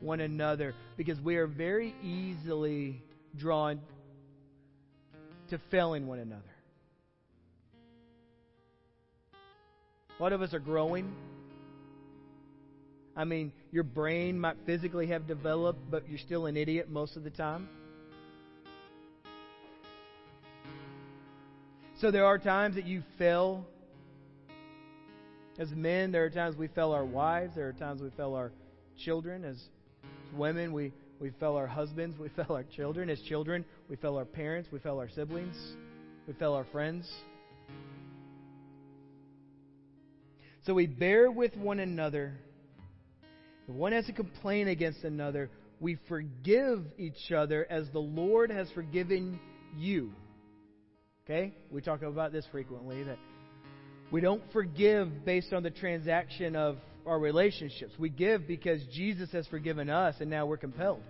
one 0.00 0.20
another? 0.20 0.74
Because 0.96 1.20
we 1.20 1.36
are 1.36 1.46
very 1.46 1.94
easily 2.02 3.02
drawn 3.36 3.80
to 5.50 5.60
failing 5.70 6.06
one 6.06 6.18
another. 6.18 6.42
Lot 10.22 10.32
of 10.32 10.40
us 10.40 10.54
are 10.54 10.60
growing. 10.60 11.12
I 13.16 13.24
mean, 13.24 13.52
your 13.72 13.82
brain 13.82 14.38
might 14.38 14.56
physically 14.64 15.08
have 15.08 15.26
developed, 15.26 15.90
but 15.90 16.08
you're 16.08 16.18
still 16.18 16.46
an 16.46 16.56
idiot 16.56 16.88
most 16.88 17.16
of 17.16 17.24
the 17.24 17.30
time. 17.30 17.68
So 21.98 22.12
there 22.12 22.24
are 22.24 22.38
times 22.38 22.76
that 22.76 22.86
you 22.86 23.02
fail. 23.18 23.66
As 25.58 25.70
men, 25.72 26.12
there 26.12 26.24
are 26.24 26.30
times 26.30 26.56
we 26.56 26.68
fail 26.68 26.92
our 26.92 27.04
wives. 27.04 27.56
There 27.56 27.68
are 27.68 27.72
times 27.72 28.00
we 28.00 28.10
fail 28.10 28.34
our 28.34 28.52
children. 29.04 29.44
As 29.44 29.60
women, 30.36 30.72
we, 30.72 30.92
we 31.18 31.30
fail 31.40 31.56
our 31.56 31.66
husbands. 31.66 32.16
We 32.16 32.28
fail 32.36 32.46
our 32.50 32.64
children. 32.76 33.10
As 33.10 33.20
children, 33.22 33.64
we 33.90 33.96
fail 33.96 34.16
our 34.16 34.24
parents. 34.24 34.68
We 34.70 34.78
fail 34.78 34.98
our 34.98 35.08
siblings. 35.08 35.56
We 36.28 36.34
fail 36.34 36.52
our 36.52 36.66
friends. 36.66 37.10
So 40.64 40.74
we 40.74 40.86
bear 40.86 41.30
with 41.30 41.56
one 41.56 41.80
another. 41.80 42.34
If 43.68 43.74
one 43.74 43.92
has 43.92 44.08
a 44.08 44.12
complaint 44.12 44.68
against 44.68 45.02
another, 45.02 45.50
we 45.80 45.98
forgive 46.08 46.84
each 46.98 47.32
other 47.32 47.66
as 47.68 47.88
the 47.92 47.98
Lord 47.98 48.50
has 48.50 48.70
forgiven 48.70 49.40
you. 49.76 50.12
Okay? 51.24 51.52
We 51.70 51.80
talk 51.80 52.02
about 52.02 52.32
this 52.32 52.46
frequently 52.52 53.02
that 53.02 53.18
we 54.12 54.20
don't 54.20 54.42
forgive 54.52 55.24
based 55.24 55.52
on 55.52 55.64
the 55.64 55.70
transaction 55.70 56.54
of 56.54 56.76
our 57.06 57.18
relationships. 57.18 57.92
We 57.98 58.10
give 58.10 58.46
because 58.46 58.80
Jesus 58.92 59.30
has 59.32 59.46
forgiven 59.48 59.90
us 59.90 60.16
and 60.20 60.30
now 60.30 60.46
we're 60.46 60.58
compelled. 60.58 61.02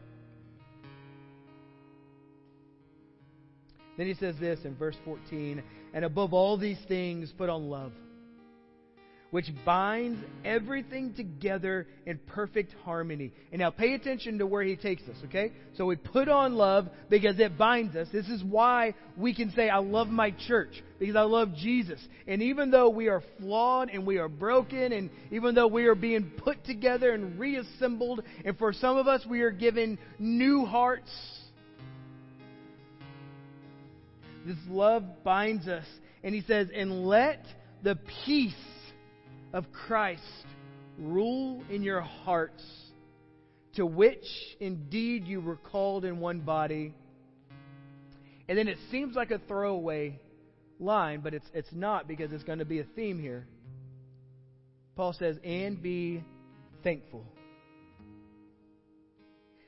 Then 3.99 4.07
he 4.07 4.15
says 4.15 4.37
this 4.41 4.61
in 4.65 4.77
verse 4.77 4.97
14 5.05 5.63
And 5.93 6.05
above 6.07 6.33
all 6.33 6.57
these 6.57 6.79
things, 6.89 7.31
put 7.37 7.51
on 7.51 7.69
love 7.69 7.93
which 9.33 9.51
binds 9.65 10.23
everything 10.45 11.15
together 11.15 11.87
in 12.05 12.19
perfect 12.27 12.71
harmony. 12.85 13.33
And 13.51 13.61
now 13.61 13.71
pay 13.71 13.95
attention 13.95 14.39
to 14.39 14.47
where 14.47 14.63
he 14.63 14.77
takes 14.77 15.03
us, 15.05 15.17
okay? 15.25 15.53
So 15.79 15.87
we 15.87 15.97
put 15.97 16.29
on 16.29 16.55
love 16.55 16.87
because 17.09 17.41
it 17.41 17.57
binds 17.57 17.97
us. 17.97 18.09
This 18.13 18.29
is 18.29 18.45
why 18.45 18.95
we 19.17 19.35
can 19.35 19.51
say, 19.53 19.71
I 19.71 19.79
love 19.79 20.09
my 20.09 20.35
church, 20.47 20.83
because 20.99 21.17
I 21.17 21.23
love 21.23 21.55
Jesus. 21.55 21.99
And 22.27 22.43
even 22.43 22.71
though 22.71 22.91
we 22.91 23.09
are 23.09 23.23
flawed 23.41 23.89
and 23.89 24.07
we 24.07 24.19
are 24.19 24.29
broken, 24.29 24.93
and 24.93 25.09
even 25.31 25.55
though 25.55 25.67
we 25.67 25.87
are 25.87 25.95
being 25.95 26.31
put 26.37 26.63
together 26.67 27.13
and 27.13 27.41
reassembled, 27.41 28.23
and 28.45 28.59
for 28.59 28.75
some 28.75 28.99
of 28.99 29.09
us 29.09 29.25
we 29.27 29.41
are 29.41 29.51
given 29.51 29.99
new 30.19 30.67
hearts, 30.67 31.11
this 34.45 34.59
love 34.69 35.05
binds 35.25 35.69
us. 35.69 35.87
And 36.23 36.35
he 36.35 36.43
says, 36.43 36.69
and 36.75 37.07
let 37.07 37.47
the 37.83 37.99
peace 38.27 38.53
of 39.53 39.71
Christ 39.73 40.23
rule 40.99 41.63
in 41.71 41.83
your 41.83 42.01
hearts, 42.01 42.63
to 43.75 43.87
which 43.87 44.25
indeed 44.61 45.27
you 45.27 45.41
were 45.41 45.57
called 45.57 46.05
in 46.05 46.21
one 46.21 46.41
body. 46.41 46.95
And 48.49 48.59
then 48.59 48.69
it 48.69 48.79
seems 48.91 49.15
like 49.15 49.31
a 49.31 49.39
throwaway 49.39 50.19
line, 50.79 51.21
but 51.21 51.35
it's, 51.35 51.47
it's 51.55 51.73
not 51.73 52.09
because 52.09 52.33
it's 52.33 52.45
going 52.45 52.59
to 52.59 52.65
be 52.65 52.81
a 52.81 52.85
theme 52.97 53.19
here. 53.19 53.47
Paul 54.95 55.15
says, 55.15 55.37
and 55.45 55.83
be 55.83 56.23
thankful. 56.83 57.25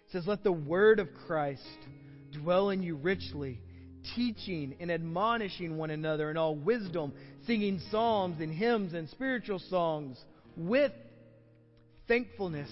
It 0.07 0.13
says, 0.13 0.27
let 0.27 0.45
the 0.45 0.53
word 0.53 1.01
of 1.01 1.09
Christ 1.27 1.63
dwell 2.33 2.71
in 2.71 2.83
you 2.83 2.97
richly 2.97 3.61
teaching 4.15 4.77
and 4.81 4.91
admonishing 4.91 5.77
one 5.77 5.91
another 5.91 6.31
in 6.31 6.37
all 6.37 6.55
wisdom, 6.55 7.13
singing 7.47 7.81
psalms 7.91 8.41
and 8.41 8.53
hymns 8.53 8.95
and 8.95 9.09
spiritual 9.11 9.59
songs 9.71 10.19
with 10.57 10.93
thankfulness 12.09 12.71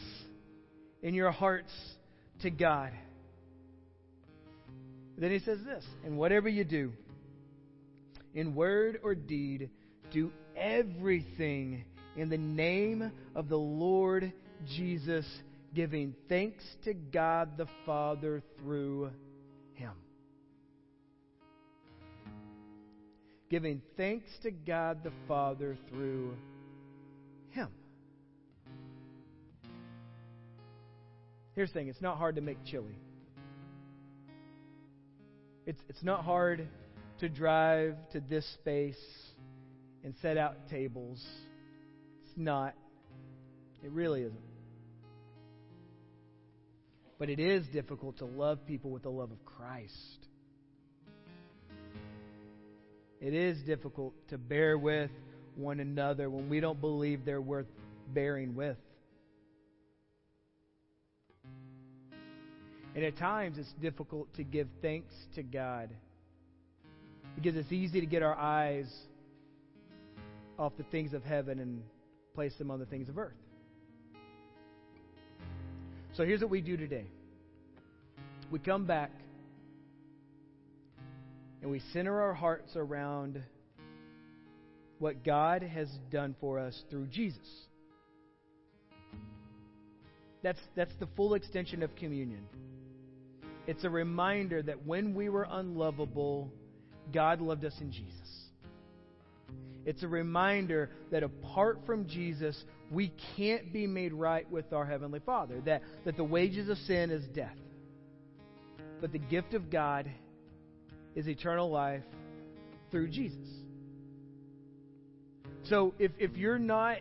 in 1.03 1.15
your 1.15 1.31
hearts 1.31 1.73
to 2.43 2.51
God. 2.51 2.93
Then 5.19 5.31
he 5.31 5.39
says 5.41 5.59
this, 5.65 5.85
and 6.05 6.17
whatever 6.19 6.49
you 6.49 6.65
do, 6.65 6.93
in 8.35 8.55
word 8.55 9.01
or 9.03 9.15
deed, 9.15 9.71
do 10.13 10.33
everything 10.57 11.85
in 12.17 12.29
the 12.29 12.39
name 12.39 13.13
of 13.35 13.49
the 13.49 13.59
Lord 13.59 14.33
Jesus, 14.75 15.27
giving 15.75 16.15
thanks 16.29 16.65
to 16.85 16.95
God 16.95 17.57
the 17.57 17.67
Father 17.85 18.43
through 18.59 19.11
him. 19.75 19.93
Giving 23.53 23.83
thanks 23.99 24.31
to 24.43 24.51
God 24.51 25.05
the 25.05 25.13
Father 25.29 25.77
through 25.91 26.35
Him. 27.51 27.69
Here's 31.55 31.69
the 31.69 31.75
thing 31.75 31.89
it's 31.89 32.01
not 32.01 32.17
hard 32.17 32.37
to 32.37 32.41
make 32.41 32.57
chili. 32.65 32.97
It's, 35.67 35.79
it's 35.91 36.03
not 36.03 36.25
hard 36.25 36.67
to 37.21 37.29
drive 37.29 37.97
to 38.13 38.21
this 38.21 38.51
space 38.55 38.97
and 40.03 40.15
set 40.23 40.39
out 40.39 40.57
tables. 40.71 41.23
It's 42.23 42.39
not. 42.39 42.75
It 43.85 43.91
really 43.91 44.23
isn't. 44.23 44.41
But 47.19 47.29
it 47.29 47.39
is 47.39 47.67
difficult 47.67 48.17
to 48.19 48.25
love 48.25 48.67
people 48.67 48.91
with 48.91 49.03
the 49.03 49.11
love 49.11 49.31
of 49.31 49.45
Christ. 49.45 50.27
It 53.23 53.35
is 53.35 53.59
difficult 53.63 54.15
to 54.31 54.39
bear 54.39 54.77
with 54.77 55.11
one 55.55 55.79
another 55.79 56.29
when 56.29 56.49
we 56.49 56.59
don't 56.59 56.81
believe 56.81 57.25
they're 57.25 57.41
worth 57.41 57.69
bearing 58.13 58.57
with. 58.57 58.77
And 62.97 63.05
at 63.05 63.17
times 63.17 63.59
it's 63.59 63.73
difficult 63.81 64.35
to 64.35 64.43
give 64.43 64.67
thanks 64.83 65.15
to 65.37 65.45
God 65.45 65.89
because 67.37 67.57
it's 67.57 67.71
easy 67.71 68.01
to 68.01 68.07
get 68.07 68.23
our 68.23 68.37
eyes 68.37 68.93
off 70.59 70.73
the 70.77 70.83
things 70.85 71.15
of 71.15 71.23
heaven 71.25 71.61
and 71.61 71.81
place 72.35 72.55
them 72.57 72.73
on 72.73 72.81
the 72.81 72.87
things 72.87 73.09
of 73.09 73.19
earth. 73.19 73.33
So 76.13 76.25
here's 76.25 76.41
what 76.41 76.51
we 76.51 76.61
do 76.61 76.77
today 76.77 77.07
we 78.51 78.59
come 78.59 78.85
back 78.85 79.11
and 81.63 81.71
we 81.71 81.81
center 81.93 82.21
our 82.21 82.35
hearts 82.35 82.73
around 82.77 83.41
what 84.99 85.25
God 85.25 85.63
has 85.63 85.89
done 86.11 86.35
for 86.41 86.59
us 86.59 86.81
through 86.91 87.07
Jesus. 87.07 87.49
That's, 90.43 90.59
that's 90.75 90.93
the 90.99 91.09
full 91.17 91.35
extension 91.35 91.83
of 91.83 91.95
communion. 91.97 92.47
It's 93.67 93.85
a 93.85 93.91
reminder 93.91 94.61
that 94.63 94.85
when 94.85 95.15
we 95.15 95.29
were 95.29 95.47
unlovable, 95.49 96.51
God 97.13 97.41
loved 97.41 97.65
us 97.65 97.75
in 97.81 97.93
Jesus. 97.93 98.17
It's 99.85 100.03
a 100.03 100.09
reminder 100.09 100.91
that 101.11 101.23
apart 101.23 101.81
from 101.87 102.07
Jesus, 102.09 102.61
we 102.91 103.13
can't 103.37 103.73
be 103.73 103.87
made 103.87 104.13
right 104.13 104.49
with 104.51 104.73
our 104.73 104.85
Heavenly 104.85 105.21
Father. 105.21 105.61
That, 105.65 105.83
that 106.05 106.17
the 106.17 106.25
wages 106.25 106.69
of 106.69 106.79
sin 106.79 107.11
is 107.11 107.25
death. 107.35 107.57
But 109.01 109.13
the 109.13 109.19
gift 109.19 109.55
of 109.55 109.71
God 109.71 110.09
is 111.15 111.29
eternal 111.29 111.71
life 111.71 112.03
through 112.91 113.09
Jesus. 113.09 113.49
So 115.65 115.95
if, 115.99 116.13
if 116.19 116.37
you're 116.37 116.59
not 116.59 116.99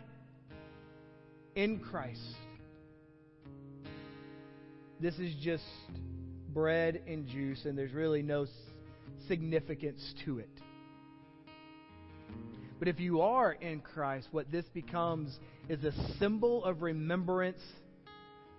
in 1.54 1.78
Christ, 1.78 2.20
this 5.00 5.18
is 5.18 5.34
just 5.42 5.64
bread 6.48 7.02
and 7.06 7.26
juice, 7.26 7.64
and 7.64 7.76
there's 7.76 7.92
really 7.92 8.22
no 8.22 8.46
significance 9.26 10.14
to 10.24 10.38
it. 10.38 10.48
But 12.78 12.88
if 12.88 12.98
you 12.98 13.20
are 13.20 13.52
in 13.52 13.80
Christ, 13.80 14.28
what 14.32 14.50
this 14.50 14.64
becomes 14.74 15.38
is 15.68 15.84
a 15.84 15.92
symbol 16.18 16.64
of 16.64 16.82
remembrance 16.82 17.62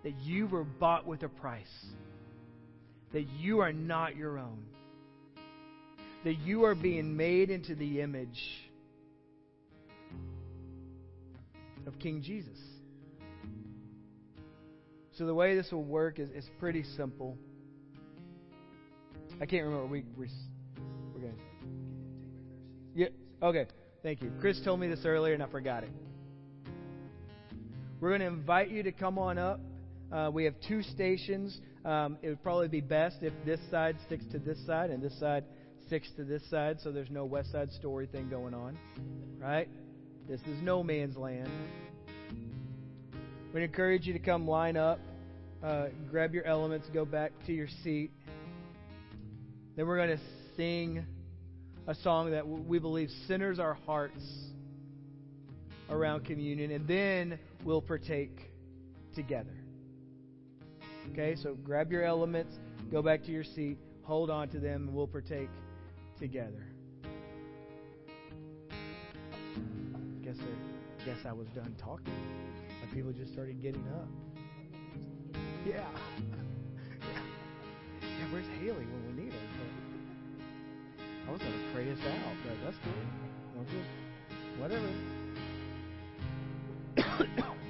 that 0.03 0.17
you 0.21 0.47
were 0.47 0.63
bought 0.63 1.05
with 1.05 1.23
a 1.23 1.29
price, 1.29 1.85
that 3.13 3.27
you 3.39 3.59
are 3.59 3.73
not 3.73 4.15
your 4.15 4.37
own 4.37 4.63
that 6.23 6.39
you 6.39 6.63
are 6.65 6.75
being 6.75 7.15
made 7.15 7.49
into 7.49 7.75
the 7.75 8.01
image 8.01 8.41
of 11.85 11.99
King 11.99 12.21
Jesus. 12.21 12.57
So 15.17 15.25
the 15.25 15.33
way 15.33 15.55
this 15.55 15.71
will 15.71 15.83
work 15.83 16.17
is, 16.19 16.29
is 16.29 16.49
pretty 16.59 16.83
simple. 16.95 17.37
I 19.41 19.45
can't 19.45 19.65
remember. 19.65 19.85
We, 19.85 20.05
we 20.17 20.27
we're 21.13 21.21
going. 21.21 21.35
To. 21.35 21.41
Yeah. 22.95 23.07
Okay. 23.41 23.67
Thank 24.01 24.21
you. 24.21 24.31
Chris 24.39 24.59
told 24.63 24.79
me 24.79 24.87
this 24.87 25.05
earlier 25.05 25.33
and 25.33 25.43
I 25.43 25.47
forgot 25.47 25.83
it. 25.83 25.91
We're 27.99 28.09
going 28.09 28.21
to 28.21 28.27
invite 28.27 28.69
you 28.69 28.83
to 28.83 28.91
come 28.91 29.17
on 29.17 29.37
up. 29.37 29.59
Uh, 30.11 30.29
we 30.31 30.45
have 30.45 30.55
two 30.67 30.83
stations. 30.83 31.59
Um, 31.85 32.17
it 32.21 32.29
would 32.29 32.43
probably 32.43 32.67
be 32.67 32.81
best 32.81 33.17
if 33.21 33.33
this 33.45 33.59
side 33.71 33.97
sticks 34.05 34.25
to 34.31 34.39
this 34.39 34.57
side 34.65 34.89
and 34.89 35.01
this 35.01 35.17
side 35.19 35.43
sticks 35.87 36.09
to 36.17 36.23
this 36.23 36.41
side 36.49 36.79
so 36.81 36.91
there's 36.91 37.09
no 37.09 37.25
West 37.25 37.51
Side 37.51 37.71
Story 37.71 38.07
thing 38.07 38.29
going 38.29 38.53
on. 38.53 38.77
Right? 39.39 39.67
This 40.27 40.39
is 40.41 40.61
no 40.61 40.83
man's 40.83 41.17
land. 41.17 41.49
We 43.53 43.63
encourage 43.63 44.07
you 44.07 44.13
to 44.13 44.19
come 44.19 44.47
line 44.47 44.77
up, 44.77 44.99
uh, 45.63 45.87
grab 46.09 46.33
your 46.33 46.45
elements, 46.45 46.87
go 46.93 47.05
back 47.05 47.31
to 47.45 47.53
your 47.53 47.67
seat. 47.83 48.11
Then 49.75 49.85
we're 49.85 49.97
going 49.97 50.17
to 50.17 50.23
sing 50.55 51.05
a 51.87 51.95
song 51.95 52.31
that 52.31 52.47
we 52.47 52.79
believe 52.79 53.09
centers 53.27 53.59
our 53.59 53.73
hearts 53.73 54.23
around 55.89 56.25
communion, 56.25 56.71
and 56.71 56.87
then 56.87 57.37
we'll 57.63 57.81
partake 57.81 58.51
together. 59.15 59.53
Okay, 61.11 61.35
so 61.43 61.55
grab 61.63 61.91
your 61.91 62.03
elements, 62.03 62.55
go 62.91 63.01
back 63.01 63.23
to 63.23 63.31
your 63.31 63.43
seat, 63.43 63.77
hold 64.03 64.29
on 64.29 64.47
to 64.49 64.59
them, 64.59 64.87
and 64.87 64.95
we'll 64.95 65.07
partake 65.07 65.49
together. 66.19 66.65
Guess 70.23 70.37
I, 70.39 71.05
guess 71.05 71.25
I 71.25 71.33
was 71.33 71.47
done 71.49 71.75
talking. 71.77 72.13
And 72.81 72.91
people 72.91 73.11
just 73.11 73.33
started 73.33 73.61
getting 73.61 73.85
up. 73.89 74.07
Yeah. 75.65 75.73
yeah. 78.01 78.25
where's 78.31 78.47
Haley 78.59 78.85
when 78.85 79.15
we 79.15 79.23
need 79.23 79.33
her? 79.33 79.39
But 80.95 81.29
I 81.29 81.31
was 81.31 81.41
gonna 81.41 81.55
pray 81.73 81.91
us 81.91 81.99
out, 81.99 82.35
but 82.43 82.57
that's 82.63 82.77
just 83.71 83.89
whatever. 84.59 84.89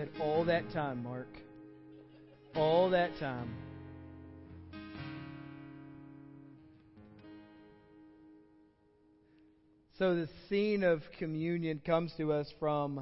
Had 0.00 0.08
all 0.18 0.46
that 0.46 0.72
time, 0.72 1.02
Mark. 1.02 1.28
All 2.56 2.88
that 2.88 3.10
time. 3.20 3.54
So 9.98 10.14
the 10.14 10.26
scene 10.48 10.84
of 10.84 11.02
communion 11.18 11.82
comes 11.84 12.14
to 12.16 12.32
us 12.32 12.48
from 12.58 13.00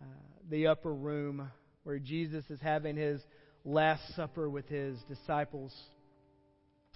uh, 0.00 0.04
the 0.48 0.68
upper 0.68 0.94
room 0.94 1.50
where 1.82 1.98
Jesus 1.98 2.42
is 2.48 2.58
having 2.62 2.96
his 2.96 3.20
Last 3.66 4.00
Supper 4.16 4.48
with 4.48 4.66
his 4.66 4.96
disciples. 5.10 5.74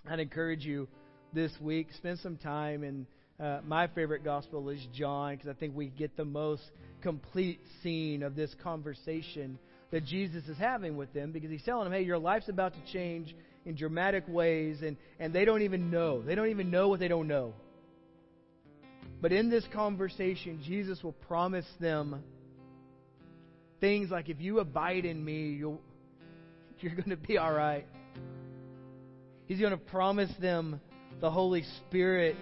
I'd 0.08 0.20
encourage 0.20 0.64
you 0.64 0.88
this 1.34 1.52
week, 1.60 1.88
spend 1.98 2.18
some 2.20 2.38
time 2.38 2.82
in 2.82 3.06
uh, 3.42 3.60
my 3.66 3.88
favorite 3.88 4.22
gospel 4.22 4.68
is 4.68 4.78
John 4.94 5.34
because 5.34 5.48
I 5.48 5.54
think 5.54 5.74
we 5.74 5.86
get 5.88 6.16
the 6.16 6.24
most 6.24 6.62
complete 7.02 7.58
scene 7.82 8.22
of 8.22 8.36
this 8.36 8.54
conversation 8.62 9.58
that 9.90 10.04
Jesus 10.04 10.44
is 10.46 10.56
having 10.58 10.96
with 10.96 11.12
them 11.12 11.32
because 11.32 11.50
he's 11.50 11.62
telling 11.64 11.84
them, 11.84 11.92
hey, 11.92 12.04
your 12.04 12.18
life's 12.18 12.48
about 12.48 12.72
to 12.74 12.92
change 12.92 13.34
in 13.66 13.74
dramatic 13.74 14.24
ways, 14.28 14.78
and, 14.82 14.96
and 15.18 15.32
they 15.32 15.44
don't 15.44 15.62
even 15.62 15.90
know. 15.90 16.22
They 16.22 16.36
don't 16.36 16.50
even 16.50 16.70
know 16.70 16.88
what 16.88 17.00
they 17.00 17.08
don't 17.08 17.26
know. 17.26 17.52
But 19.20 19.32
in 19.32 19.50
this 19.50 19.64
conversation, 19.72 20.60
Jesus 20.64 21.02
will 21.02 21.12
promise 21.12 21.66
them 21.80 22.22
things 23.80 24.10
like, 24.10 24.28
if 24.28 24.40
you 24.40 24.60
abide 24.60 25.04
in 25.04 25.24
me, 25.24 25.50
you'll, 25.50 25.80
you're 26.80 26.94
going 26.94 27.10
to 27.10 27.16
be 27.16 27.38
all 27.38 27.52
right. 27.52 27.86
He's 29.46 29.58
going 29.58 29.72
to 29.72 29.76
promise 29.76 30.30
them 30.40 30.80
the 31.20 31.30
Holy 31.30 31.64
Spirit 31.80 32.36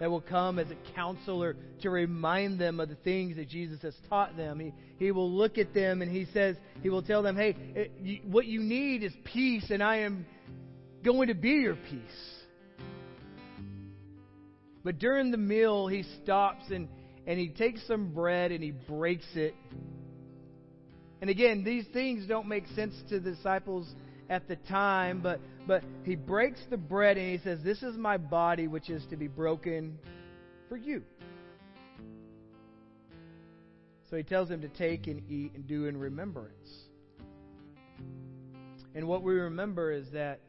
that 0.00 0.10
will 0.10 0.20
come 0.20 0.58
as 0.58 0.66
a 0.70 0.94
counselor 0.94 1.56
to 1.82 1.90
remind 1.90 2.58
them 2.58 2.80
of 2.80 2.88
the 2.88 2.96
things 2.96 3.36
that 3.36 3.48
Jesus 3.48 3.80
has 3.82 3.94
taught 4.08 4.36
them. 4.36 4.58
He, 4.58 4.72
he 4.98 5.12
will 5.12 5.30
look 5.30 5.56
at 5.58 5.72
them 5.72 6.02
and 6.02 6.10
he 6.10 6.26
says, 6.32 6.56
He 6.82 6.90
will 6.90 7.02
tell 7.02 7.22
them, 7.22 7.36
hey, 7.36 7.56
it, 7.74 7.92
you, 8.02 8.18
what 8.24 8.46
you 8.46 8.60
need 8.60 9.02
is 9.02 9.12
peace, 9.24 9.70
and 9.70 9.82
I 9.82 9.98
am 9.98 10.26
going 11.04 11.28
to 11.28 11.34
be 11.34 11.50
your 11.50 11.76
peace. 11.76 12.34
But 14.82 14.98
during 14.98 15.30
the 15.30 15.38
meal, 15.38 15.86
he 15.86 16.04
stops 16.22 16.64
and, 16.70 16.88
and 17.26 17.38
he 17.38 17.48
takes 17.48 17.86
some 17.86 18.12
bread 18.12 18.52
and 18.52 18.62
he 18.62 18.70
breaks 18.70 19.26
it. 19.34 19.54
And 21.20 21.30
again, 21.30 21.64
these 21.64 21.86
things 21.92 22.26
don't 22.26 22.48
make 22.48 22.66
sense 22.74 22.94
to 23.08 23.18
the 23.18 23.30
disciples 23.30 23.90
at 24.28 24.48
the 24.48 24.56
time, 24.56 25.20
but, 25.20 25.40
but 25.66 25.82
he 26.04 26.16
breaks 26.16 26.60
the 26.70 26.76
bread 26.76 27.18
and 27.18 27.30
he 27.30 27.38
says, 27.38 27.62
This 27.62 27.82
is 27.82 27.96
my 27.96 28.16
body 28.16 28.66
which 28.66 28.90
is 28.90 29.04
to 29.06 29.16
be 29.16 29.28
broken 29.28 29.98
for 30.68 30.76
you. 30.76 31.02
So 34.10 34.16
he 34.16 34.22
tells 34.22 34.48
them 34.48 34.60
to 34.62 34.68
take 34.68 35.06
and 35.06 35.22
eat 35.30 35.52
and 35.54 35.66
do 35.66 35.86
in 35.86 35.96
remembrance. 35.96 36.68
And 38.94 39.08
what 39.08 39.22
we 39.22 39.34
remember 39.34 39.92
is 39.92 40.10
that 40.12 40.40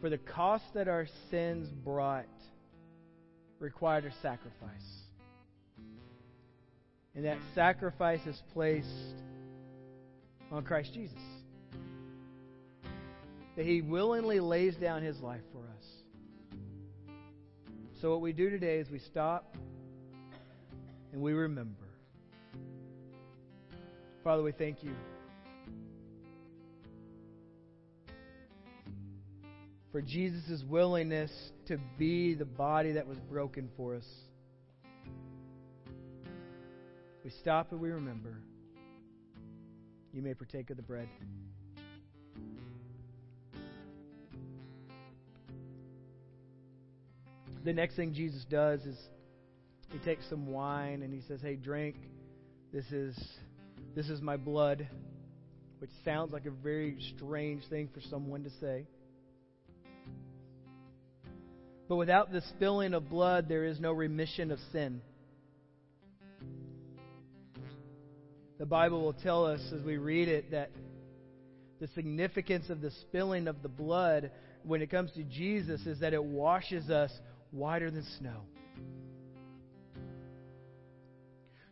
for 0.00 0.08
the 0.08 0.18
cost 0.18 0.64
that 0.74 0.88
our 0.88 1.06
sins 1.30 1.68
brought 1.84 2.24
required 3.58 4.04
a 4.04 4.12
sacrifice. 4.22 4.70
And 7.14 7.24
that 7.24 7.38
sacrifice 7.54 8.24
is 8.26 8.40
placed 8.52 8.86
on 10.50 10.64
Christ 10.64 10.92
Jesus. 10.94 11.18
That 13.56 13.66
he 13.66 13.82
willingly 13.82 14.40
lays 14.40 14.76
down 14.76 15.02
his 15.02 15.20
life 15.20 15.42
for 15.52 15.60
us. 15.60 15.86
So, 18.00 18.10
what 18.10 18.20
we 18.20 18.32
do 18.32 18.48
today 18.50 18.78
is 18.78 18.88
we 18.90 19.00
stop 19.00 19.56
and 21.12 21.20
we 21.20 21.32
remember. 21.32 21.84
Father, 24.22 24.42
we 24.42 24.52
thank 24.52 24.82
you. 24.82 24.92
for 29.98 30.02
Jesus' 30.02 30.62
willingness 30.68 31.32
to 31.66 31.76
be 31.98 32.34
the 32.34 32.44
body 32.44 32.92
that 32.92 33.06
was 33.06 33.18
broken 33.18 33.68
for 33.76 33.96
us. 33.96 34.06
We 37.24 37.30
stop 37.30 37.72
and 37.72 37.80
we 37.80 37.90
remember. 37.90 38.38
You 40.12 40.22
may 40.22 40.34
partake 40.34 40.70
of 40.70 40.76
the 40.76 40.82
bread. 40.82 41.08
The 47.64 47.72
next 47.72 47.96
thing 47.96 48.14
Jesus 48.14 48.44
does 48.48 48.80
is 48.86 48.96
he 49.92 49.98
takes 49.98 50.28
some 50.28 50.46
wine 50.46 51.02
and 51.02 51.12
he 51.12 51.20
says, 51.28 51.40
"Hey, 51.42 51.56
drink. 51.56 51.96
This 52.72 52.90
is 52.92 53.16
this 53.94 54.08
is 54.08 54.20
my 54.22 54.36
blood," 54.36 54.88
which 55.78 55.90
sounds 56.04 56.32
like 56.32 56.46
a 56.46 56.50
very 56.50 56.98
strange 57.16 57.66
thing 57.66 57.88
for 57.92 58.00
someone 58.00 58.44
to 58.44 58.50
say. 58.60 58.86
But 61.88 61.96
without 61.96 62.30
the 62.30 62.42
spilling 62.42 62.94
of 62.94 63.08
blood, 63.08 63.48
there 63.48 63.64
is 63.64 63.80
no 63.80 63.92
remission 63.92 64.50
of 64.50 64.58
sin. 64.72 65.00
The 68.58 68.66
Bible 68.66 69.02
will 69.02 69.12
tell 69.12 69.46
us 69.46 69.60
as 69.72 69.82
we 69.82 69.98
read 69.98 70.26
it 70.26 70.50
that 70.50 70.70
the 71.80 71.86
significance 71.94 72.70
of 72.70 72.80
the 72.80 72.90
spilling 72.90 73.46
of 73.46 73.62
the 73.62 73.68
blood 73.68 74.32
when 74.64 74.82
it 74.82 74.90
comes 74.90 75.12
to 75.12 75.22
Jesus 75.22 75.86
is 75.86 76.00
that 76.00 76.12
it 76.12 76.22
washes 76.22 76.90
us 76.90 77.12
whiter 77.52 77.88
than 77.88 78.04
snow. 78.18 78.40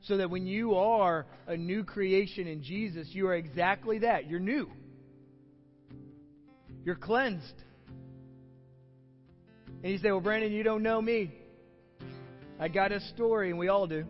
So 0.03 0.18
that 0.18 0.31
when 0.31 0.46
you 0.46 0.77
are 0.77 1.27
a 1.49 1.57
new 1.57 1.83
creation 1.83 2.46
in 2.46 2.62
Jesus, 2.62 3.09
you 3.11 3.27
are 3.27 3.35
exactly 3.35 3.99
that. 4.01 4.31
You're 4.31 4.38
new. 4.38 4.70
You're 6.85 6.94
cleansed. 6.94 7.62
And 9.83 9.90
you 9.90 9.99
say, 9.99 10.12
Well, 10.12 10.20
Brandon, 10.20 10.53
you 10.53 10.62
don't 10.62 10.85
know 10.85 11.03
me. 11.03 11.33
I 12.61 12.68
got 12.68 12.92
a 12.92 13.01
story, 13.01 13.51
and 13.51 13.59
we 13.59 13.66
all 13.66 13.88
do. 13.88 14.05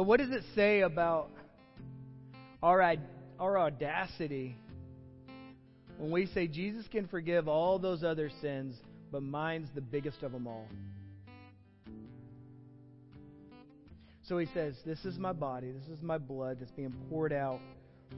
But 0.00 0.06
what 0.06 0.18
does 0.18 0.30
it 0.30 0.44
say 0.54 0.80
about 0.80 1.28
our, 2.62 2.96
our 3.38 3.58
audacity 3.58 4.56
when 5.98 6.10
we 6.10 6.24
say 6.24 6.46
Jesus 6.46 6.88
can 6.88 7.06
forgive 7.06 7.48
all 7.48 7.78
those 7.78 8.02
other 8.02 8.30
sins, 8.40 8.76
but 9.12 9.22
mine's 9.22 9.68
the 9.74 9.82
biggest 9.82 10.22
of 10.22 10.32
them 10.32 10.46
all? 10.46 10.66
So 14.22 14.38
he 14.38 14.46
says, 14.54 14.74
This 14.86 15.04
is 15.04 15.18
my 15.18 15.34
body, 15.34 15.70
this 15.70 15.98
is 15.98 16.02
my 16.02 16.16
blood 16.16 16.60
that's 16.60 16.72
being 16.72 16.94
poured 17.10 17.34
out 17.34 17.60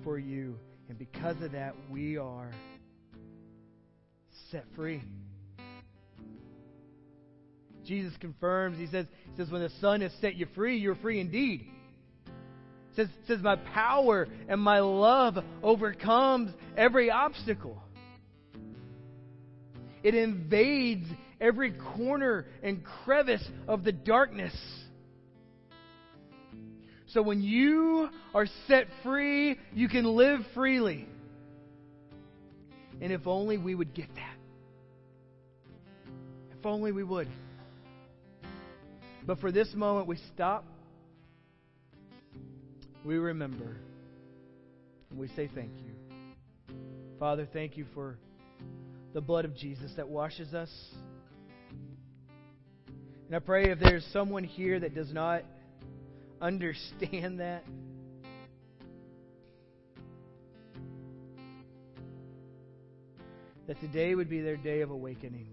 for 0.05 0.21
you. 0.21 0.57
And 0.89 0.97
because 0.97 1.43
of 1.43 1.51
that, 1.51 1.75
we 1.91 2.17
are 2.17 2.53
set 4.53 4.67
free. 4.77 5.03
Jesus 7.85 8.13
confirms, 8.21 8.79
he 8.79 8.87
says, 8.87 9.07
he 9.31 9.37
says, 9.37 9.51
when 9.51 9.63
the 9.63 9.71
Son 9.81 10.01
has 10.01 10.13
set 10.21 10.37
you 10.37 10.47
free, 10.55 10.79
you're 10.79 10.97
free 10.97 11.21
indeed. 11.21 11.67
Says, 12.95 13.09
says, 13.27 13.41
my 13.41 13.57
power 13.57 14.29
and 14.49 14.61
my 14.61 14.81
love 14.81 15.39
overcomes 15.63 16.53
every 16.77 17.11
obstacle. 17.11 17.83
It 20.03 20.15
invades 20.15 21.07
every 21.41 21.73
corner 21.73 22.47
and 22.63 22.85
crevice 22.85 23.45
of 23.67 23.85
the 23.85 23.93
darkness. 23.93 24.55
So 27.07 27.23
when 27.23 27.43
you 27.43 28.09
are 28.35 28.47
set 28.69 28.87
free, 29.03 29.59
you 29.75 29.89
can 29.89 30.05
live 30.05 30.41
freely. 30.55 31.07
And 33.01 33.13
if 33.13 33.27
only 33.27 33.59
we 33.59 33.75
would 33.75 33.95
get 33.95 34.09
that. 34.15 34.37
If 36.59 36.65
only 36.65 36.93
we 36.93 37.03
would. 37.03 37.29
But 39.25 39.39
for 39.41 39.53
this 39.53 39.73
moment, 39.75 40.09
we 40.09 40.17
stop, 40.35 40.65
we 43.05 43.17
remember, 43.17 43.77
and 45.11 45.19
we 45.19 45.29
say 45.29 45.49
thank 45.55 45.73
you. 45.79 46.77
Father, 47.21 47.47
thank 47.53 47.77
you 47.77 47.87
for 47.95 48.19
the 49.15 49.21
blood 49.21 49.45
of 49.45 49.57
Jesus 49.57 49.93
that 49.97 50.09
washes 50.09 50.55
us. 50.55 50.71
And 53.27 53.37
I 53.37 53.39
pray 53.39 53.71
if 53.71 53.79
there's 53.79 54.05
someone 54.13 54.43
here 54.43 54.81
that 54.81 54.95
does 54.95 55.13
not 55.13 55.45
understand 56.41 57.39
that, 57.39 57.65
that 63.69 63.81
today 63.81 64.17
would 64.17 64.29
be 64.29 64.41
their 64.41 64.57
day 64.57 64.81
of 64.81 64.91
awakening. 64.91 65.47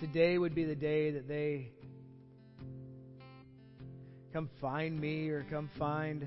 That 0.00 0.06
today 0.06 0.38
would 0.38 0.54
be 0.54 0.64
the 0.64 0.74
day 0.74 1.10
that 1.12 1.28
they 1.28 1.70
come 4.32 4.48
find 4.60 4.98
me 4.98 5.28
or 5.28 5.46
come 5.50 5.70
find 5.78 6.26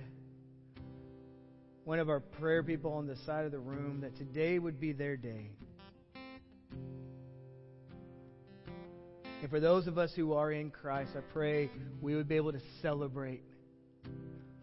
one 1.84 2.00
of 2.00 2.10
our 2.10 2.20
prayer 2.20 2.64
people 2.64 2.94
on 2.94 3.08
the 3.08 3.16
side 3.26 3.46
of 3.46 3.52
the 3.52 3.60
room, 3.60 4.02
that 4.02 4.16
today 4.18 4.60
would 4.60 4.80
be 4.80 4.92
their 4.92 5.18
day. 5.18 5.50
And 9.42 9.50
for 9.50 9.60
those 9.60 9.88
of 9.88 9.98
us 9.98 10.12
who 10.16 10.34
are 10.34 10.52
in 10.52 10.70
Christ, 10.70 11.12
I 11.16 11.22
pray 11.34 11.70
we 12.02 12.16
would 12.16 12.28
be 12.28 12.36
able 12.36 12.52
to 12.52 12.62
celebrate 12.82 13.44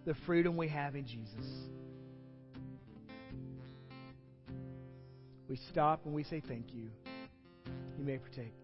the 0.04 0.14
freedom 0.26 0.56
we 0.56 0.68
have 0.68 0.94
in 0.94 1.06
Jesus. 1.06 1.46
We 5.48 5.58
stop 5.70 6.04
and 6.04 6.14
we 6.14 6.24
say 6.24 6.42
thank 6.46 6.74
you. 6.74 6.90
You 7.98 8.04
may 8.04 8.18
partake. 8.18 8.54